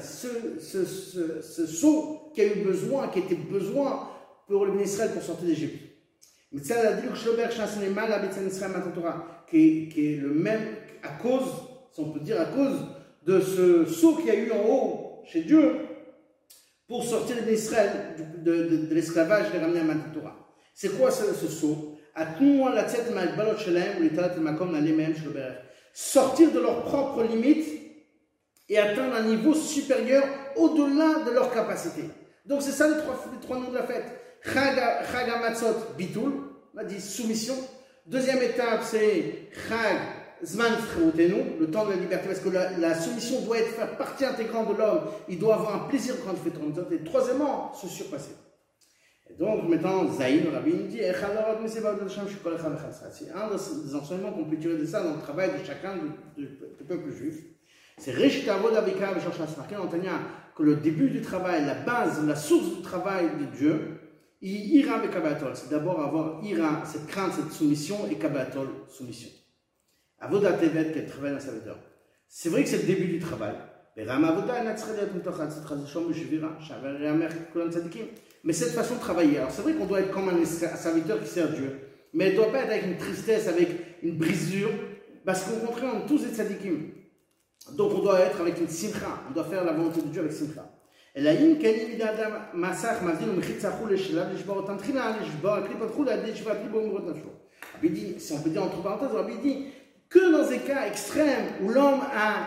Ce, 0.03 0.29
ce, 0.59 0.85
ce, 0.85 1.41
ce 1.41 1.67
saut 1.67 2.33
qui 2.35 2.41
a 2.41 2.47
eu 2.47 2.65
besoin, 2.65 3.09
qui 3.09 3.21
était 3.21 3.35
besoin 3.37 4.09
pour 4.47 4.67
le 4.67 4.81
Israël 4.83 5.13
pour 5.13 5.23
sortir 5.23 5.47
d'Égypte. 5.47 5.91
Mais 6.53 6.63
ça, 6.63 6.83
la 6.83 6.97
qui, 9.49 9.89
qui 9.89 10.13
est 10.13 10.17
le 10.17 10.35
même 10.35 10.63
à 11.03 11.09
cause, 11.23 11.49
si 11.93 12.01
on 12.01 12.13
peut 12.13 12.21
dire 12.21 12.41
à 12.41 12.47
cause 12.47 12.87
de 13.25 13.41
ce 13.41 13.85
saut 13.85 14.17
qu'il 14.17 14.27
y 14.27 14.31
a 14.31 14.35
eu 14.35 14.51
en 14.51 14.65
haut 14.69 15.23
chez 15.25 15.43
Dieu 15.43 15.77
pour 16.89 17.05
sortir 17.05 17.37
d'Israël, 17.45 18.17
de, 18.39 18.65
de, 18.65 18.87
de, 18.87 18.95
l'esclavage 18.95 19.47
et 19.55 19.59
ramener 19.59 19.81
à 19.81 19.95
Torah. 20.13 20.37
C'est 20.75 20.99
quoi 20.99 21.11
ce, 21.11 21.33
ce 21.35 21.47
saut? 21.47 21.90
Sortir 25.93 26.53
de 26.53 26.61
leurs 26.61 26.83
propres 26.85 27.23
limites 27.25 27.67
et 28.69 28.79
atteindre 28.79 29.17
un 29.17 29.23
niveau 29.23 29.55
supérieur 29.55 30.25
au-delà 30.57 31.25
de 31.25 31.31
leur 31.31 31.53
capacité. 31.53 32.05
Donc 32.47 32.63
c'est 32.63 32.73
ça 32.73 32.89
les 32.89 32.97
trois, 33.43 33.59
noms 33.59 33.71
de 33.71 33.75
la 33.75 33.83
fête. 33.83 34.05
Chagamatzot, 34.43 35.95
bitul, 35.99 36.33
on 36.75 36.79
a 36.79 36.85
dit 36.85 37.01
soumission. 37.01 37.55
Deuxième 38.07 38.43
étape, 38.43 38.83
c'est 38.83 39.51
Chag 39.69 39.99
Zman 40.45 40.73
le 41.59 41.71
temps 41.71 41.85
de 41.85 41.91
la 41.91 41.97
liberté, 41.97 42.29
parce 42.29 42.41
que 42.41 42.49
la, 42.49 42.95
soumission 42.95 43.43
doit 43.43 43.59
être 43.59 43.75
faire 43.75 43.97
partie 43.97 44.25
intégrante 44.25 44.69
de 44.73 44.79
l'homme. 44.79 45.03
Il 45.29 45.39
doit 45.39 45.55
avoir 45.55 45.85
un 45.85 45.89
plaisir 45.89 46.15
quand 46.25 46.33
il 46.33 46.51
fait 46.51 46.95
Et 46.95 47.05
troisièmement, 47.05 47.73
se 47.75 47.89
surpasser. 47.89 48.31
Et 49.31 49.35
donc, 49.39 49.69
maintenant, 49.69 50.11
Zayn, 50.11 50.51
Rabbi, 50.53 50.73
dit 50.89 50.99
C'est 50.99 51.25
un 53.33 53.49
des 53.49 53.95
enseignements 53.95 54.33
qu'on 54.33 54.45
peut 54.45 54.57
tirer 54.57 54.77
de 54.77 54.85
ça 54.85 55.03
dans 55.03 55.15
le 55.15 55.21
travail 55.21 55.51
de 55.59 55.65
chacun 55.65 55.95
du, 56.37 56.47
peuple 56.87 57.11
juif. 57.11 57.37
C'est 57.99 58.13
Rishitavod 58.13 58.75
Avika 58.75 59.15
C'est 59.21 59.57
marqué 59.57 59.77
dans 59.77 59.89
que 59.89 60.63
le 60.63 60.77
début 60.77 61.11
du 61.11 61.21
travail, 61.21 61.65
la 61.65 61.75
base, 61.75 62.25
la 62.27 62.37
source 62.37 62.77
du 62.77 62.83
travail 62.83 63.31
de 63.39 63.45
Dieu, 63.57 64.01
Ira 64.43 64.97
avec 64.97 65.11
Kabatol, 65.11 65.53
c'est 65.55 65.71
d'abord 65.71 66.01
avoir 66.01 66.45
Ira, 66.45 66.83
cette 66.85 67.07
crainte, 67.07 67.35
cette 67.35 67.53
soumission, 67.53 68.09
et 68.11 68.17
Kabatol, 68.17 68.69
soumission. 68.89 69.31
Avodat 70.19 70.55
Tevet, 70.55 70.93
quel 70.93 71.07
travail 71.07 71.33
d'un 71.33 71.41
serviteur. 71.41 71.79
C'est 72.27 72.49
vrai 72.49 72.63
que 72.63 72.69
c'est 72.69 72.79
le 72.79 72.87
début 72.87 73.07
du 73.07 73.19
travail. 73.19 73.55
Mais 73.97 74.05
mais 78.45 78.53
cette 78.53 78.73
façon 78.73 78.95
de 78.95 79.01
travailler, 79.01 79.39
alors 79.39 79.51
c'est 79.51 79.63
vrai 79.63 79.75
qu'on 79.75 79.87
doit 79.87 80.01
être 80.01 80.11
comme 80.11 80.29
un 80.29 80.45
serviteur 80.45 81.23
qui 81.23 81.29
sert 81.29 81.51
Dieu, 81.51 81.79
mais 82.15 82.27
elle 82.27 82.33
ne 82.33 82.37
doit 82.37 82.53
pas 82.53 82.61
être 82.61 82.71
avec 82.71 82.87
une 82.87 82.97
tristesse, 82.97 83.47
avec 83.49 83.69
une 84.03 84.17
brisure, 84.17 84.71
parce 85.25 85.45
qu'au 85.45 85.67
contraire, 85.67 85.93
on 85.95 86.09
tous 86.09 86.25
est 86.25 86.35
tzadikim. 86.35 86.93
Donc 87.73 87.93
on 87.95 87.99
doit 88.01 88.21
être 88.21 88.41
avec 88.41 88.59
une 88.59 88.69
simcha, 88.69 89.23
on 89.29 89.35
doit 89.35 89.45
faire 89.45 89.65
la 89.65 89.73
volonté 89.73 90.01
de 90.01 90.09
Dieu 90.09 90.21
avec 90.21 90.33
simcha. 90.33 90.67
Il 97.83 97.93
dit, 97.93 98.15
si 98.19 98.33
on 98.33 98.41
peut 98.41 98.51
dire 98.51 98.63
entre 98.63 98.83
parenthèses, 98.83 99.11
il 99.29 99.41
dit 99.41 99.67
que 100.09 100.33
dans 100.33 100.49
des 100.49 100.59
cas 100.59 100.87
extrêmes 100.87 101.47
où 101.63 101.69
l'homme 101.69 102.01
a, 102.15 102.47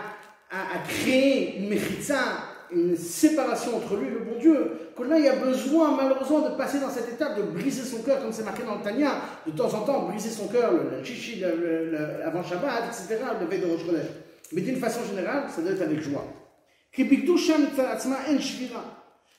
a, 0.50 0.76
a 0.76 0.78
créé 0.88 1.58
une 1.58 1.68
mechitza, 1.68 2.38
une 2.74 2.96
séparation 2.96 3.76
entre 3.76 3.96
lui 3.96 4.08
et 4.08 4.10
le 4.10 4.20
bon 4.20 4.38
Dieu, 4.38 4.70
que 4.96 5.02
il 5.02 5.28
a 5.28 5.36
besoin 5.36 5.96
malheureusement 5.96 6.48
de 6.48 6.56
passer 6.56 6.80
dans 6.80 6.90
cette 6.90 7.08
étape 7.08 7.36
de 7.36 7.42
briser 7.42 7.82
son 7.82 8.02
cœur, 8.02 8.20
comme 8.20 8.32
c'est 8.32 8.44
marqué 8.44 8.62
dans 8.62 8.76
le 8.76 8.82
Tanya, 8.82 9.12
de 9.46 9.52
temps 9.52 9.72
en 9.74 9.80
temps 9.80 10.08
briser 10.08 10.30
son 10.30 10.48
cœur, 10.48 10.72
le, 10.72 10.98
le 10.98 11.04
chichi 11.04 11.40
le, 11.40 11.90
le, 11.90 12.26
avant 12.26 12.42
Shabbat, 12.42 12.84
etc., 12.88 13.24
le 13.40 13.46
veille 13.46 13.60
de 13.60 13.66
Rosh 13.66 13.84
Chodesh. 13.86 14.06
Mais 14.52 14.60
d'une 14.60 14.76
façon 14.76 15.00
générale, 15.08 15.44
ça 15.48 15.62
doit 15.62 15.72
être 15.72 15.82
avec 15.82 16.00
joie. 16.00 16.24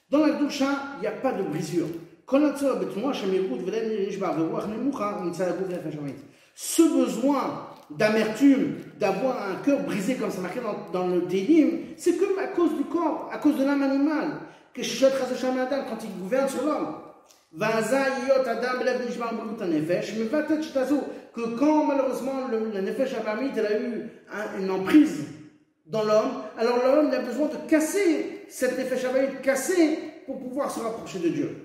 Dans 0.09 0.25
la 0.25 0.33
doucha, 0.33 0.65
il 0.97 1.01
n'y 1.01 1.07
a 1.07 1.11
pas 1.11 1.31
de 1.31 1.43
brisure. 1.43 1.87
Ce 6.55 6.81
besoin 6.81 7.67
d'amertume, 7.89 8.75
d'avoir 8.99 9.49
un 9.49 9.55
cœur 9.63 9.81
brisé 9.81 10.15
comme 10.15 10.31
ça 10.31 10.41
marqué 10.41 10.59
dans, 10.59 10.91
dans 10.91 11.07
le 11.07 11.21
délim, 11.21 11.79
c'est 11.97 12.17
comme 12.17 12.39
à 12.39 12.47
cause 12.47 12.75
du 12.75 12.83
corps, 12.85 13.29
à 13.31 13.37
cause 13.37 13.57
de 13.57 13.63
l'âme 13.63 13.83
animale, 13.83 14.39
que 14.73 14.81
quand 14.81 16.03
il 16.03 16.21
gouverne 16.21 16.49
sur 16.49 16.65
l'homme. 16.65 16.95
Que 21.33 21.57
quand 21.57 21.85
malheureusement 21.85 22.47
le, 22.51 22.71
le 22.73 22.81
Nefesh 22.81 23.13
a 23.13 23.41
eu 23.79 24.09
une 24.59 24.71
emprise 24.71 25.25
dans 25.85 26.03
l'homme, 26.03 26.41
alors 26.57 26.79
l'homme 26.83 27.11
a 27.13 27.19
besoin 27.19 27.47
de 27.47 27.69
casser 27.69 28.45
cette 28.49 28.77
nefesh 28.77 29.03
de 29.03 29.43
casser 29.43 29.99
pour 30.25 30.39
pouvoir 30.39 30.71
se 30.71 30.79
rapprocher 30.79 31.19
de 31.19 31.29
Dieu. 31.29 31.64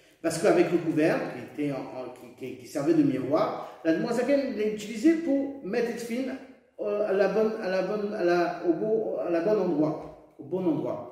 Parce 0.21 0.41
qu'avec 0.41 0.71
le 0.71 0.77
couvert, 0.77 1.17
qui, 2.37 2.67
servait 2.67 2.93
de 2.93 3.03
miroir, 3.03 3.79
la 3.83 3.93
demoiselle 3.93 4.55
l'a 4.55 4.67
utilisé 4.67 5.15
pour 5.15 5.65
mettre 5.65 5.99
fine 5.99 6.35
euh, 6.79 7.07
à 7.07 7.13
la 7.13 7.27
bonne, 7.29 8.13
au 8.67 8.73
endroit, 9.59 10.35
au 10.37 10.43
bon 10.43 10.65
endroit. 10.65 11.11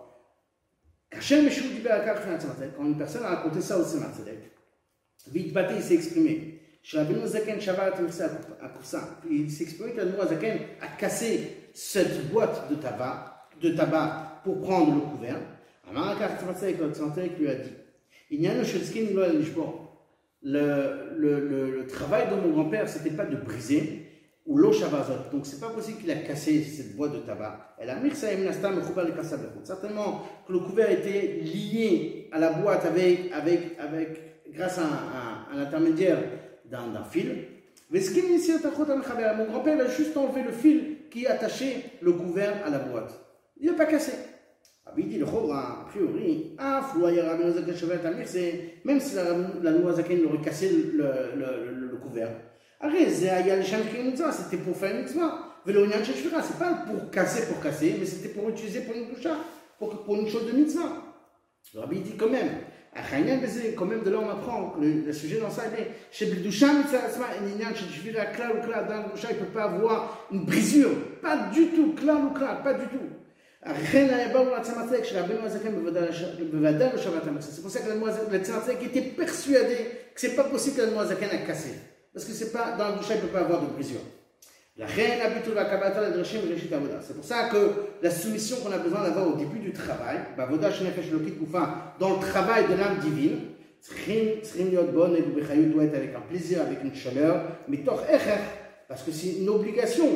Quand 1.11 2.85
une 2.85 2.97
personne 2.97 3.23
a 3.23 3.29
raconté 3.29 3.61
ça 3.61 3.79
au 3.79 3.83
Tzedek, 3.83 4.51
vite 5.31 5.53
il 5.75 5.81
s'est 5.81 5.95
exprimé. 5.95 6.61
Il 6.83 6.87
s'est 9.51 9.63
exprimé 9.63 9.93
que 9.93 10.01
a 10.81 10.87
cassé 10.97 11.69
cette 11.73 12.31
boîte 12.31 12.69
de 12.71 12.75
tabac, 12.75 13.49
pour 14.43 14.61
prendre 14.61 14.95
le 14.95 15.01
couvert. 15.01 15.39
lui 17.39 17.49
a 17.49 17.55
dit 17.55 17.73
le, 20.41 21.15
le, 21.17 21.39
le, 21.39 21.71
le 21.77 21.87
travail 21.87 22.29
de 22.29 22.35
mon 22.35 22.49
grand-père, 22.53 22.87
c'était 22.87 23.09
pas 23.09 23.25
de 23.25 23.35
briser 23.35 24.09
ou 24.49 24.57
l'eau 24.57 24.73
shabazot. 24.73 25.29
Donc 25.31 25.45
c'est 25.45 25.59
pas 25.59 25.69
possible 25.69 25.99
qu'il 25.99 26.11
a 26.11 26.15
cassé 26.15 26.63
cette 26.63 26.95
boîte 26.95 27.13
de 27.13 27.19
tabac. 27.19 27.75
Elle 27.77 27.91
a 27.91 27.95
mis 27.95 28.11
ça 28.11 28.27
Certainement 29.63 30.23
que 30.47 30.53
le 30.53 30.59
couvert 30.59 30.89
était 30.89 31.39
lié 31.43 32.27
à 32.31 32.39
la 32.39 32.51
boîte 32.51 32.85
avec, 32.85 33.31
avec, 33.31 33.77
avec, 33.79 34.43
grâce 34.51 34.79
à 34.79 34.83
un, 35.53 35.61
intermédiaire 35.61 36.17
d'un 36.65 37.03
fil. 37.03 37.45
Mais 37.91 38.01
ce 38.01 38.11
qui 38.11 38.21
mon 38.21 39.45
grand-père 39.45 39.79
a 39.79 39.87
juste 39.87 40.17
enlevé 40.17 40.43
le 40.43 40.51
fil 40.51 40.97
qui 41.11 41.27
attachait 41.27 41.85
le 42.01 42.13
couvert 42.13 42.65
à 42.65 42.69
la 42.69 42.79
boîte. 42.79 43.19
Il 43.59 43.67
n'a 43.67 43.73
pas 43.73 43.85
cassé. 43.85 44.13
Rabbi 44.89 45.03
dit, 45.05 45.17
le 45.19 45.25
a 45.25 45.85
priori, 45.89 46.55
ah, 46.57 46.81
c'est 48.25 48.73
même 48.83 48.99
si 48.99 49.15
la, 49.15 49.71
Noazaken 49.71 50.25
aurait 50.25 50.41
cassé 50.41 50.69
le, 50.69 51.03
le, 51.35 51.65
le, 51.75 51.87
le 51.91 51.97
couvert. 51.97 52.29
C'était 54.31 54.57
pour 54.63 54.75
faire 54.77 54.95
une 54.95 55.01
mitzvah. 55.01 55.45
C'est 55.65 56.59
pas 56.59 56.73
pour 56.87 57.11
casser 57.11 57.47
pour 57.47 57.61
casser, 57.61 57.95
mais 57.99 58.05
c'était 58.05 58.29
pour 58.29 58.49
utiliser 58.49 58.81
pour 58.81 58.95
une 58.95 59.09
doucha, 59.09 59.35
pour, 59.77 60.03
pour 60.03 60.15
une 60.15 60.27
chose 60.27 60.47
de 60.47 60.57
mitzvah. 60.57 61.03
Le 61.73 61.81
Rabbi 61.81 61.99
dit 61.99 62.15
quand 62.17 62.29
même, 62.29 62.49
quand 63.75 63.85
même 63.85 64.01
de 64.01 64.09
là 64.09 64.17
on 64.19 64.29
apprend 64.29 64.75
le, 64.81 65.05
le 65.05 65.13
sujet 65.13 65.39
dans 65.39 65.51
ça 65.51 65.65
est 65.65 65.91
chez 66.11 66.25
Bidoucha 66.25 66.73
mitzvah, 66.73 67.01
il 67.45 67.57
ne 67.57 69.39
peut 69.39 69.45
pas 69.53 69.63
avoir 69.63 70.27
une 70.31 70.45
brisure, 70.45 70.89
pas 71.21 71.49
du 71.53 71.67
tout, 71.67 71.93
clair 71.93 72.17
ou 72.19 72.33
clair, 72.33 72.63
pas 72.63 72.73
du 72.73 72.87
tout. 72.87 73.18
C'est 73.61 74.07
pour 77.61 77.71
ça 77.71 77.81
que 77.81 77.91
le 77.91 78.39
Tzamatzek 78.39 78.83
était 78.83 79.01
persuadé 79.01 79.75
que 80.15 80.21
c'est 80.21 80.35
pas 80.35 80.45
possible 80.45 80.77
que 80.77 80.81
la 80.83 80.91
Noazaken 80.91 81.29
a 81.29 81.37
cassé. 81.45 81.71
Parce 82.13 82.25
que 82.25 82.31
c'est 82.31 82.51
pas, 82.51 82.75
dans 82.77 82.89
le 82.89 82.95
boucha, 82.95 83.15
il 83.15 83.17
ne 83.17 83.21
peut 83.21 83.27
pas 83.27 83.41
avoir 83.41 83.61
de 83.61 83.67
brisure. 83.67 83.99
C'est 87.01 87.15
pour 87.15 87.25
ça 87.25 87.49
que 87.49 87.71
la 88.01 88.09
soumission 88.09 88.57
qu'on 88.57 88.71
a 88.71 88.77
besoin 88.77 89.03
d'avoir 89.03 89.27
au 89.27 89.35
début 89.35 89.59
du 89.59 89.73
travail, 89.73 90.19
dans 90.37 90.45
le 92.13 92.19
travail 92.19 92.65
de 92.69 92.75
l'âme 92.75 92.99
divine, 92.99 93.39
doit 94.93 95.09
être 95.83 95.95
avec 95.95 96.15
un 96.15 96.21
plaisir, 96.21 96.61
avec 96.61 96.81
une 96.83 96.95
chaleur, 96.95 97.41
mais 97.67 97.83
parce 98.89 99.03
que 99.03 99.11
c'est 99.11 99.33
une 99.39 99.49
obligation. 99.49 100.07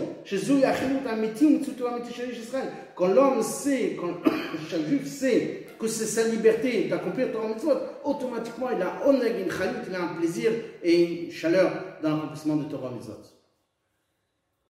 Quand 2.95 3.07
l'homme 3.07 3.43
sait, 3.43 3.97
quand 4.01 4.31
chaque 4.69 4.87
juif 4.87 5.05
sait 5.05 5.67
que 5.79 5.87
c'est 5.87 6.07
sa 6.07 6.27
liberté 6.27 6.85
d'accomplir 6.85 7.31
Torah 7.31 7.49
Mitzvot, 7.49 7.73
automatiquement 8.03 8.69
il 8.75 8.81
a, 8.81 8.99
un 9.05 10.15
plaisir 10.19 10.51
et 10.81 11.25
une 11.25 11.31
chaleur 11.31 11.71
dans 12.01 12.15
l'accomplissement 12.15 12.55
de 12.55 12.63
Torah 12.63 12.89
Mitzvot. 12.89 13.32